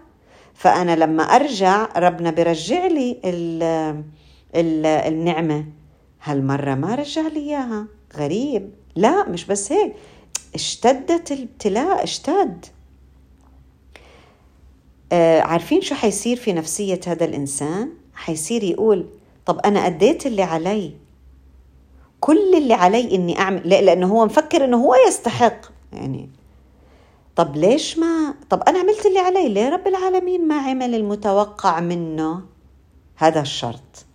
فأنا 0.58 0.96
لما 0.96 1.22
أرجع 1.22 1.88
ربنا 1.96 2.30
برجع 2.30 2.86
لي 2.86 3.16
ال 3.24 3.62
ال 4.54 4.86
النعمة. 4.86 5.64
هالمرة 6.22 6.74
ما 6.74 6.94
رجع 6.94 7.28
لي 7.28 7.40
إياها. 7.40 7.86
غريب. 8.16 8.70
لا 8.96 9.28
مش 9.28 9.44
بس 9.44 9.72
هيك. 9.72 9.94
اشتدت 10.54 11.32
الابتلاء 11.32 12.04
اشتد. 12.04 12.66
آه 15.12 15.40
عارفين 15.40 15.80
شو 15.80 15.94
حيصير 15.94 16.36
في 16.36 16.52
نفسية 16.52 17.00
هذا 17.06 17.24
الإنسان؟ 17.24 17.90
حيصير 18.14 18.64
يقول 18.64 19.06
طب 19.46 19.58
أنا 19.58 19.86
أديت 19.86 20.26
اللي 20.26 20.42
علي. 20.42 20.92
كل 22.20 22.54
اللي 22.56 22.74
علي 22.74 23.14
إني 23.14 23.38
أعمل 23.38 23.68
لأنه 23.68 24.06
هو 24.06 24.24
مفكر 24.24 24.64
إنه 24.64 24.76
هو 24.76 24.94
يستحق. 25.08 25.60
يعني 25.92 26.28
طب 27.38 27.56
ليش 27.56 27.98
ما 27.98 28.34
طب 28.50 28.62
أنا 28.68 28.78
عملت 28.78 29.06
اللي 29.06 29.18
علي 29.18 29.48
ليه 29.48 29.68
رب 29.68 29.86
العالمين 29.86 30.48
ما 30.48 30.60
عمل 30.60 30.94
المتوقع 30.94 31.80
منه 31.80 32.40
هذا 33.16 33.40
الشرط؟ 33.40 34.06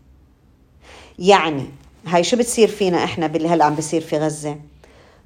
يعني 1.19 1.65
هاي 2.05 2.23
شو 2.23 2.37
بتصير 2.37 2.67
فينا 2.67 3.03
إحنا 3.03 3.27
باللي 3.27 3.47
هلأ 3.47 3.65
عم 3.65 3.75
بصير 3.75 4.01
في 4.01 4.17
غزة؟ 4.17 4.59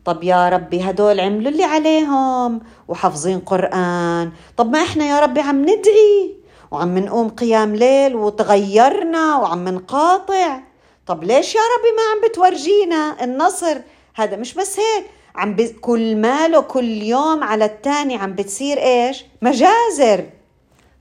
طب 0.05 0.23
يا 0.23 0.49
ربي 0.49 0.81
هدول 0.81 1.19
عملوا 1.19 1.51
اللي 1.51 1.63
عليهم 1.63 2.61
وحافظين 2.87 3.39
قرآن. 3.39 4.31
طب 4.57 4.71
ما 4.71 4.81
إحنا 4.81 5.05
يا 5.05 5.19
ربي 5.19 5.39
عم 5.39 5.61
ندعي 5.61 6.35
وعم 6.71 6.97
نقوم 6.97 7.29
قيام 7.29 7.75
ليل 7.75 8.15
وتغيرنا 8.15 9.37
وعم 9.37 9.69
نقاطع. 9.69 10.59
طب 11.07 11.23
ليش 11.23 11.55
يا 11.55 11.61
ربي 11.61 11.91
ما 11.97 12.01
عم 12.11 12.29
بتورجينا 12.29 13.23
النصر؟ 13.23 13.77
هذا 14.15 14.35
مش 14.35 14.53
بس 14.53 14.79
هيك 14.79 15.05
عم. 15.37 15.55
كل 15.81 16.15
ماله 16.15 16.61
كل 16.61 17.01
يوم 17.03 17.43
على 17.43 17.65
الثاني 17.65 18.15
عم 18.15 18.33
بتصير 18.33 18.77
إيش 18.77 19.25
مجازر 19.41 20.25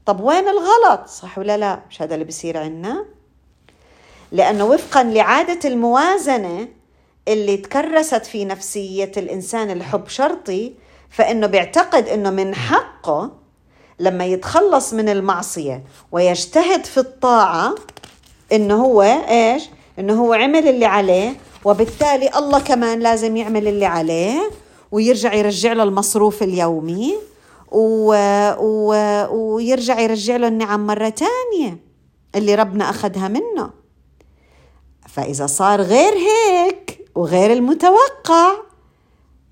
طب 0.07 0.21
وين 0.21 0.49
الغلط 0.49 1.07
صح 1.09 1.39
ولا 1.39 1.57
لا 1.57 1.81
مش 1.91 2.03
هذا 2.03 2.15
اللي 2.15 2.25
بصير 2.25 2.59
عنا 2.59 3.05
لأنه 4.33 4.65
وفقا 4.65 5.03
لعادة 5.03 5.69
الموازنة 5.69 6.69
اللي 7.29 7.57
تكرست 7.57 8.27
في 8.27 8.45
نفسية 8.45 9.13
الإنسان 9.17 9.71
الحب 9.71 10.09
شرطي 10.09 10.73
فإنه 11.11 11.47
بيعتقد 11.47 12.09
إنه 12.09 12.31
من 12.31 12.55
حقه 12.55 13.31
لما 14.01 14.25
يتخلص 14.25 14.93
من 14.95 15.09
المعصية 15.09 15.85
ويجتهد 16.13 16.85
في 16.85 16.99
الطاعة 16.99 17.75
إنه 18.53 18.75
هو 18.85 19.03
إيش؟ 19.03 19.63
إنه 19.99 20.21
هو 20.23 20.33
عمل 20.33 20.69
اللي 20.69 20.87
عليه 20.87 21.35
وبالتالي 21.67 22.31
الله 22.39 22.59
كمان 22.59 23.01
لازم 23.01 23.37
يعمل 23.37 23.69
اللي 23.69 23.87
عليه 23.87 24.51
ويرجع 24.93 25.35
يرجع 25.35 25.73
له 25.73 25.83
المصروف 25.83 26.43
اليومي 26.43 27.15
و... 27.73 28.15
و... 28.59 28.95
ويرجع 29.35 30.01
يرجع 30.01 30.37
له 30.37 30.49
النعم 30.49 30.87
مرة 30.87 31.09
تانية 31.09 31.79
اللي 32.35 32.55
ربنا 32.55 32.91
أخذها 32.91 33.29
منه. 33.29 33.71
فإذا 35.09 35.47
صار 35.47 35.81
غير 35.81 36.13
هيك 36.13 37.05
وغير 37.15 37.53
المتوقع 37.53 38.53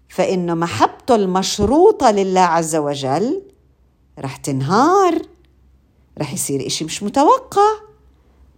فإنه 0.09 0.55
محبته 0.55 1.15
المشروطة 1.15 2.11
لله 2.11 2.41
عز 2.41 2.77
وجل 2.77 3.43
رح 4.19 4.37
تنهار 4.37 5.23
رح 6.19 6.33
يصير 6.33 6.67
إشي 6.67 6.85
مش 6.85 7.03
متوقع. 7.03 7.71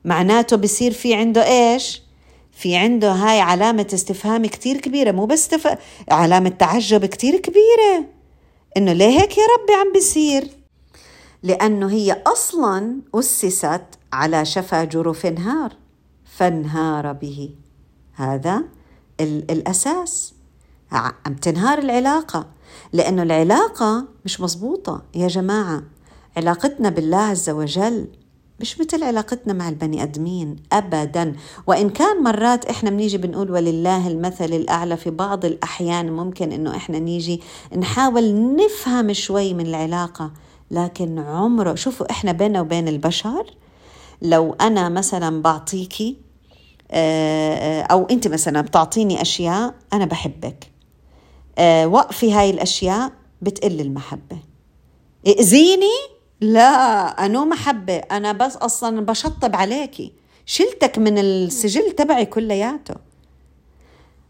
معناته 0.05 0.57
بصير 0.57 0.92
في 0.92 1.14
عنده 1.14 1.47
إيش؟ 1.47 2.06
في 2.57 2.77
عنده 2.77 3.12
هاي 3.12 3.40
علامة 3.40 3.87
استفهام 3.95 4.47
كتير 4.47 4.77
كبيرة 4.77 5.12
مو 5.12 5.27
بس 5.27 5.49
تف... 5.49 5.79
علامة 6.11 6.49
تعجب 6.49 7.05
كتير 7.05 7.37
كبيرة. 7.37 8.05
إنه 8.77 8.92
ليه 8.92 9.21
هيك 9.21 9.38
يا 9.38 9.42
ربي 9.59 9.73
عم 9.73 9.92
بيصير؟ 9.92 10.51
لأنه 11.42 11.90
هي 11.90 12.23
أصلا 12.27 13.01
أسست 13.14 13.83
على 14.12 14.45
شفا 14.45 14.85
جرف 14.85 15.27
نهار 15.27 15.73
فانهار 16.25 17.12
به. 17.12 17.51
هذا 18.14 18.62
الأساس. 19.21 20.35
عم 20.92 21.35
تنهار 21.42 21.79
العلاقة. 21.79 22.47
لأنه 22.92 23.23
العلاقة 23.23 24.09
مش 24.25 24.40
مزبوطة 24.40 25.03
يا 25.14 25.29
جماعة. 25.29 25.83
علاقتنا 26.37 26.88
بالله 26.88 27.19
عز 27.19 27.51
وجل 27.51 28.09
مش 28.61 28.81
مثل 28.81 29.03
علاقتنا 29.05 29.53
مع 29.53 29.69
البني 29.69 30.03
أدمين 30.03 30.57
ابدا. 30.73 31.37
وإن 31.66 31.90
كان 31.90 32.23
مرات 32.23 32.64
إحنا 32.64 32.90
بنيجي 32.90 33.19
بنقول 33.19 33.51
ولله 33.51 34.09
المثل 34.09 34.45
الأعلى 34.45 34.97
في 34.97 35.11
بعض 35.11 35.45
الأحيان 35.45 36.12
ممكن 36.12 36.53
إنه 36.53 36.77
إحنا 36.77 36.99
نيجي 36.99 37.40
نحاول 37.77 38.57
نفهم 38.57 39.12
شوي 39.12 39.55
من 39.55 39.66
العلاقة. 39.66 40.31
لكن 40.71 41.19
عمره 41.19 41.75
شوفوا 41.75 42.11
إحنا 42.11 42.33
بيننا 42.33 42.61
وبين 42.61 42.88
البشر 42.88 43.55
لو 44.23 44.57
أنا 44.61 44.88
مثلا 44.88 45.42
بعطيكي 45.42 46.16
آه، 46.90 47.83
أو 47.83 48.07
أنت 48.11 48.29
مثلا 48.29 48.61
بتعطيني 48.61 49.23
أشياء 49.23 49.75
أنا 49.92 50.05
بحبك. 50.05 50.71
آه، 51.59 51.87
وقفي 51.87 52.33
هاي 52.33 52.51
الأشياء 52.51 53.12
بتقل 53.42 53.81
المحبة. 53.81 54.37
إذيني 55.27 56.15
لا 56.40 57.27
أنا 57.27 57.44
محبة؟ 57.44 57.96
أنا 57.96 58.33
بس 58.33 58.57
أصلا 58.57 59.01
بشطب 59.01 59.57
عليكي 59.57 60.12
شلتك 60.46 60.99
من 60.99 61.18
السجل 61.18 61.92
تبعي 61.92 62.27
كلياته. 62.27 62.94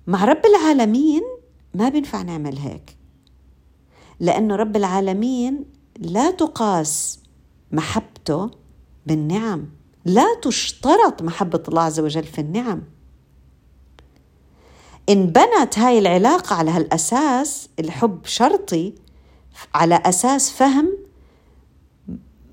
مع 0.07 0.25
رب 0.25 0.47
العالمين 0.47 1.23
ما 1.75 1.89
بينفع 1.89 2.23
نعمل 2.23 2.59
هيك. 2.59 2.97
لأنه 4.21 4.57
رب 4.57 4.77
العالمين 4.77 5.65
لا 5.99 6.31
تقاس 6.31 7.19
محبته 7.73 8.51
بالنعم. 9.07 9.69
لا 10.05 10.27
تشترط 10.43 11.23
محبة 11.23 11.63
الله 11.69 11.83
عز 11.83 12.01
وجل 12.01 12.25
في 12.25 12.41
النعم. 12.41 12.83
إن 15.09 15.27
بنت 15.27 15.79
هاي 15.79 15.99
العلاقة 15.99 16.57
على 16.57 16.71
هالأساس 16.71 17.69
الحب 17.79 18.21
شرطي 18.25 18.95
على 19.75 20.03
أساس 20.05 20.51
فهم 20.51 21.06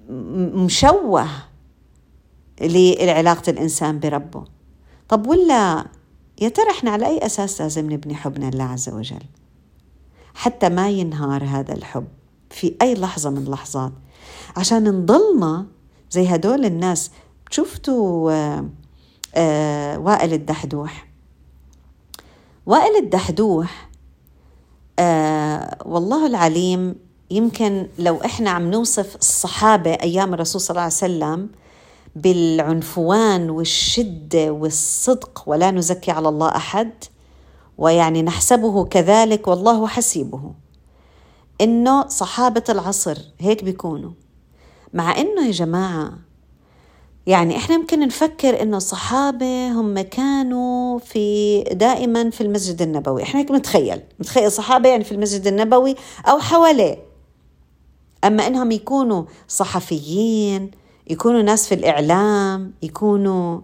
مشوه 0.09 1.27
لعلاقة 2.61 3.49
الإنسان 3.49 3.99
بربه. 3.99 4.43
طب 5.09 5.27
ولا 5.27 5.85
يا 6.41 6.49
ترى 6.49 6.69
إحنا 6.71 6.91
على 6.91 7.07
أي 7.07 7.25
أساس 7.25 7.61
لازم 7.61 7.91
نبني 7.93 8.15
حبنا 8.15 8.51
لله 8.51 8.63
عز 8.63 8.89
وجل؟ 8.89 9.23
حتى 10.35 10.69
ما 10.69 10.89
ينهار 10.89 11.43
هذا 11.43 11.73
الحب 11.73 12.07
في 12.49 12.75
أي 12.81 12.93
لحظة 12.93 13.29
من 13.29 13.37
اللحظات 13.37 13.91
عشان 14.57 14.83
نضلنا 14.83 15.65
زي 16.11 16.27
هدول 16.27 16.65
الناس. 16.65 17.11
شفتوا 17.49 18.31
آه 18.31 18.65
آه 19.35 19.99
وائل 19.99 20.33
الدحدوح؟ 20.33 21.07
وائل 22.65 22.95
الدحدوح 23.03 23.89
آه 24.99 25.77
والله 25.85 26.27
العليم 26.27 26.95
يمكن 27.33 27.87
لو 27.99 28.17
إحنا 28.25 28.49
عم 28.49 28.71
نوصف 28.71 29.15
الصحابة 29.15 29.91
أيام 29.91 30.33
الرسول 30.33 30.61
صلى 30.61 30.69
الله 30.69 30.81
عليه 30.81 30.93
وسلم 30.93 31.49
بالعنفوان 32.15 33.49
والشدة 33.49 34.51
والصدق 34.51 35.43
ولا 35.45 35.71
نزكي 35.71 36.11
على 36.11 36.29
الله 36.29 36.47
أحد 36.55 36.91
ويعني 37.77 38.21
نحسبه 38.21 38.85
كذلك 38.85 39.47
والله 39.47 39.87
حسيبه. 39.87 40.51
إنه 41.61 42.07
صحابة 42.07 42.63
العصر 42.69 43.17
هيك 43.39 43.63
بيكونوا. 43.63 44.11
مع 44.93 45.17
إنه 45.17 45.45
يا 45.45 45.51
جماعة 45.51 46.11
يعني 47.27 47.57
إحنا 47.57 47.75
يمكن 47.75 47.99
نفكر 47.99 48.61
إنه 48.61 48.77
الصحابة 48.77 49.71
هم 49.71 50.01
كانوا 50.01 50.99
في 50.99 51.61
دائما 51.63 52.29
في 52.29 52.41
المسجد 52.41 52.81
النبوي. 52.81 53.23
إحنا 53.23 53.39
هيك 53.39 53.51
نتخيل 53.51 54.01
نتخيل 54.21 54.45
الصحابه 54.45 54.89
يعني 54.89 55.03
في 55.03 55.11
المسجد 55.11 55.47
النبوي 55.47 55.95
أو 56.27 56.39
حواليه. 56.39 57.12
أما 58.23 58.47
إنهم 58.47 58.71
يكونوا 58.71 59.23
صحفيين 59.47 60.71
يكونوا 61.07 61.41
ناس 61.41 61.67
في 61.67 61.75
الإعلام 61.75 62.73
يكونوا 62.81 63.61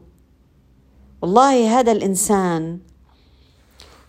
والله 1.22 1.80
هذا 1.80 1.92
الإنسان 1.92 2.80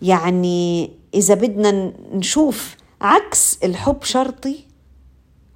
يعني 0.01 0.91
إذا 1.13 1.33
بدنا 1.33 1.93
نشوف 2.13 2.75
عكس 3.01 3.57
الحب 3.63 4.03
شرطي 4.03 4.65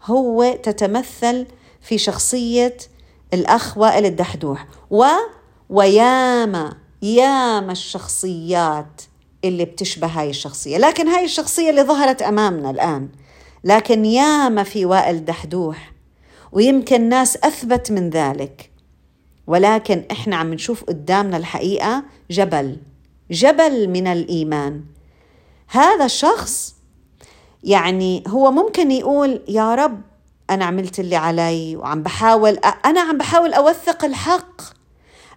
هو 0.03 0.57
تتمثل 0.63 1.45
في 1.81 1.97
شخصية 1.97 2.77
الأخ 3.33 3.77
وائل 3.77 4.05
الدحدوح. 4.05 4.67
و 4.91 5.05
وياما 5.69 6.77
ياما 7.01 7.71
الشخصيات 7.71 9.01
اللي 9.45 9.65
بتشبه 9.65 10.07
هاي 10.07 10.29
الشخصية. 10.29 10.77
لكن 10.77 11.07
هاي 11.07 11.25
الشخصية 11.25 11.69
اللي 11.69 11.83
ظهرت 11.83 12.21
أمامنا 12.21 12.69
الآن 12.69 13.09
لكن 13.65 14.05
ياما 14.05 14.63
في 14.63 14.85
وائل 14.85 15.25
دحدوح 15.25 15.91
ويمكن 16.51 17.09
ناس 17.09 17.37
أثبت 17.37 17.91
من 17.91 18.09
ذلك. 18.09 18.71
ولكن 19.47 20.03
إحنا 20.11 20.35
عم 20.35 20.53
نشوف 20.53 20.83
قدامنا 20.83 21.37
الحقيقة 21.37 22.03
جبل 22.31 22.77
جبل 23.31 23.89
من 23.89 24.07
الإيمان. 24.07 24.83
هذا 25.67 26.05
الشخص 26.05 26.75
يعني 27.63 28.23
هو 28.27 28.51
ممكن 28.51 28.91
يقول 28.91 29.41
يا 29.47 29.75
رب 29.75 30.01
أنا 30.49 30.65
عملت 30.65 30.99
اللي 30.99 31.15
علي 31.15 31.75
وعم 31.75 32.03
بحاول 32.03 32.59
أنا 32.85 33.01
عم 33.01 33.17
بحاول 33.17 33.53
أوثق 33.53 34.05
الحق. 34.05 34.61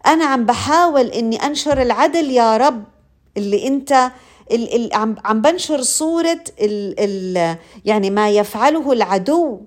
أنا 0.06 0.24
عم 0.24 0.46
بحاول 0.46 1.06
إني 1.06 1.36
أنشر 1.36 1.82
العدل 1.82 2.30
يا 2.30 2.56
رب 2.56 2.84
اللي 3.36 3.66
أنت 3.66 4.10
ال 4.52 4.74
ال 4.74 5.14
عم 5.24 5.42
بنشر 5.42 5.82
صورة 5.82 6.40
ال 6.60 6.94
ال 7.00 7.56
يعني 7.84 8.10
ما 8.10 8.30
يفعله 8.30 8.92
العدو. 8.92 9.60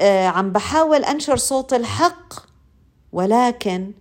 آه 0.00 0.26
عم 0.26 0.52
بحاول 0.52 1.04
أنشر 1.04 1.36
صوت 1.36 1.74
الحق 1.74 2.34
ولكن 3.12 3.92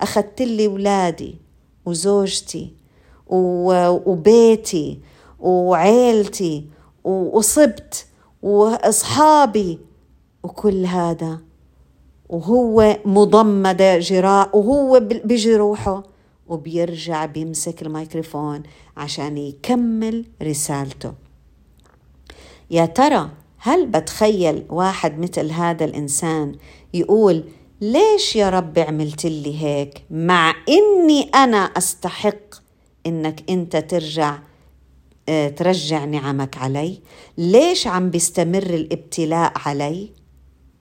أخذت 0.00 0.42
لي 0.42 0.68
ولادي 0.68 1.38
وزوجتي 1.86 2.74
وبيتي 3.26 5.00
وعيلتي 5.40 6.66
وصبت 7.04 8.06
وأصحابي 8.42 9.78
وكل 10.42 10.86
هذا 10.86 11.38
وهو 12.28 12.96
مضمد 13.04 13.82
جراء 13.82 14.56
وهو 14.58 15.00
بجروحه. 15.00 16.02
وبيرجع 16.46 17.26
بيمسك 17.26 17.82
الميكروفون 17.82 18.62
عشان 18.96 19.38
يكمل 19.38 20.24
رسالته. 20.42 21.12
يا 22.70 22.86
ترى 22.86 23.30
هل 23.58 23.86
بتخيل 23.86 24.64
واحد 24.68 25.18
مثل 25.18 25.50
هذا 25.50 25.84
الإنسان 25.84 26.54
يقول 26.94 27.44
ليش 27.80 28.36
يا 28.36 28.50
رب 28.50 28.78
عملت 28.78 29.26
لي 29.26 29.62
هيك 29.62 30.02
مع 30.10 30.54
إني 30.68 31.22
أنا 31.22 31.56
أستحق 31.56 32.54
إنك 33.06 33.50
أنت 33.50 33.76
ترجع 33.76 34.38
آه، 35.28 35.48
ترجع 35.48 36.04
نعمك 36.04 36.58
علي؟ 36.58 37.00
ليش 37.38 37.86
عم 37.86 38.10
بيستمر 38.10 38.62
الابتلاء 38.62 39.52
علي؟ 39.56 40.10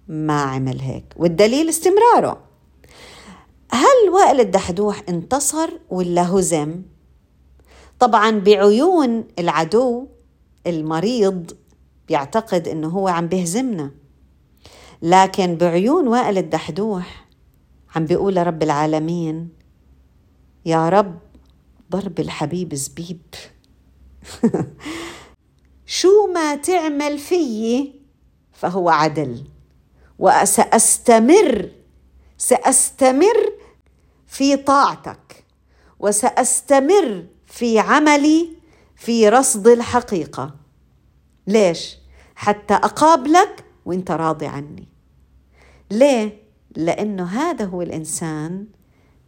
ما 0.07 0.41
عمل 0.41 0.79
هيك. 0.79 1.03
والدليل 1.15 1.69
استمراره. 1.69 2.41
هل 3.73 4.09
وائل 4.13 4.39
الدحدوح 4.39 5.03
انتصر 5.09 5.69
ولا 5.89 6.29
هزم 6.29 6.81
طبعا 7.99 8.39
بعيون 8.39 9.23
العدو 9.39 10.07
المريض 10.67 11.51
بيعتقد 12.07 12.67
إنه 12.67 12.87
هو 12.87 13.07
عم 13.07 13.27
بيهزمنا 13.27 13.91
لكن 15.01 15.55
بعيون 15.55 16.07
وائل 16.07 16.37
الدحدوح 16.37 17.27
عم 17.95 18.05
بيقول 18.05 18.35
لرب 18.35 18.63
العالمين 18.63 19.49
يا 20.65 20.89
رب 20.89 21.19
ضرب 21.91 22.19
الحبيب 22.19 22.75
زبيب. 22.75 23.21
شو 25.85 26.27
ما 26.33 26.55
تعمل 26.55 27.17
فيي 27.17 28.01
فهو 28.51 28.89
عدل 28.89 29.43
وسأستمر 30.19 31.69
سأستمر 32.37 33.52
في 34.33 34.57
طاعتك 34.57 35.45
وسأستمر 35.99 37.25
في 37.45 37.79
عملي 37.79 38.49
في 38.95 39.29
رصد 39.29 39.67
الحقيقة 39.67 40.55
ليش؟ 41.47 41.97
حتى 42.35 42.73
أقابلك 42.73 43.63
وأنت 43.85 44.11
راضي 44.11 44.45
عني 44.45 44.87
ليه؟ 45.91 46.37
لأنه 46.75 47.23
هذا 47.25 47.65
هو 47.65 47.81
الإنسان 47.81 48.65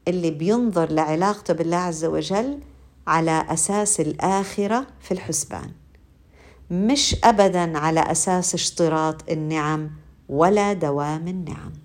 اللي 0.07 0.31
بينظر 0.31 0.91
لعلاقته 0.91 1.53
بالله 1.53 1.77
عز 1.77 2.05
وجل 2.05 2.59
على 3.07 3.45
أساس 3.49 3.99
الآخرة 3.99 4.87
في 5.01 5.11
الحسبان 5.11 5.71
مش 6.71 7.15
ابدا 7.23 7.77
على 7.77 7.99
أساس 7.99 8.53
اشتراط 8.53 9.29
النعم 9.31 9.89
ولا 10.29 10.73
دوام 10.73 11.27
النعم 11.27 11.85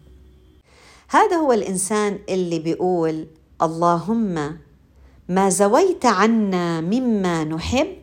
هذا 1.13 1.37
هو 1.37 1.53
الإنسان 1.53 2.19
اللي 2.29 2.59
بيقول 2.59 3.27
اللهم 3.63 4.59
ما 5.29 5.49
زويت 5.49 6.07
عنا 6.07 6.81
مما 6.81 7.45
نحب 7.45 7.97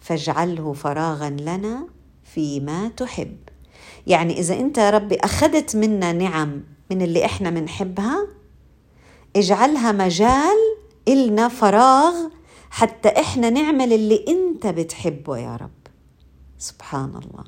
فاجعله 0.00 0.72
فراغا 0.72 1.30
لنا 1.30 1.88
فيما 2.24 2.88
تحب. 2.88 3.36
يعني 4.06 4.38
إذا 4.38 4.54
أنت 4.60 4.78
يا 4.78 4.90
ربي 4.90 5.16
أخذت 5.16 5.76
منا 5.76 6.12
نعم 6.12 6.62
من 6.90 7.02
اللي 7.02 7.24
إحنا 7.24 7.50
بنحبها 7.50 8.26
اجعلها 9.36 9.92
مجال 9.92 10.56
إلنا 11.08 11.48
فراغ 11.48 12.14
حتى 12.70 13.08
إحنا 13.08 13.50
نعمل 13.50 13.92
اللي 13.92 14.24
أنت 14.28 14.66
بتحبه 14.66 15.38
يا 15.38 15.56
رب. 15.56 15.70
سبحان 16.58 17.10
الله. 17.16 17.44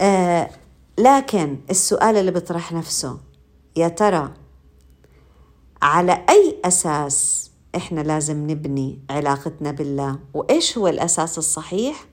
آه 0.00 0.50
لكن 0.98 1.58
السؤال 1.70 2.16
اللي 2.16 2.30
بيطرح 2.30 2.72
نفسه 2.72 3.18
يا 3.76 3.88
ترى 3.88 4.32
على 5.82 6.24
أي 6.28 6.60
أساس 6.64 7.50
إحنا 7.76 8.00
لازم 8.00 8.50
نبني 8.50 9.00
علاقتنا 9.10 9.70
بالله؟ 9.70 10.18
وإيش 10.34 10.78
هو 10.78 10.88
الأساس 10.88 11.38
الصحيح؟ 11.38 12.04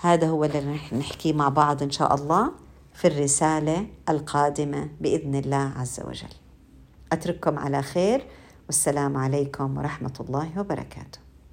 هذا 0.00 0.28
هو 0.28 0.44
اللي 0.44 0.74
رح 0.74 0.92
نحكيه 0.92 1.32
مع 1.32 1.48
بعض 1.48 1.82
إن 1.82 1.90
شاء 1.90 2.14
الله 2.14 2.52
في 2.92 3.08
الرسالة 3.08 3.86
القادمة 4.08 4.88
بإذن 5.00 5.34
الله 5.34 5.72
عز 5.76 6.00
وجل. 6.04 6.34
أترككم 7.12 7.58
على 7.58 7.82
خير 7.82 8.26
والسلام 8.66 9.16
عليكم 9.16 9.78
ورحمة 9.78 10.12
الله 10.20 10.60
وبركاته. 10.60 11.27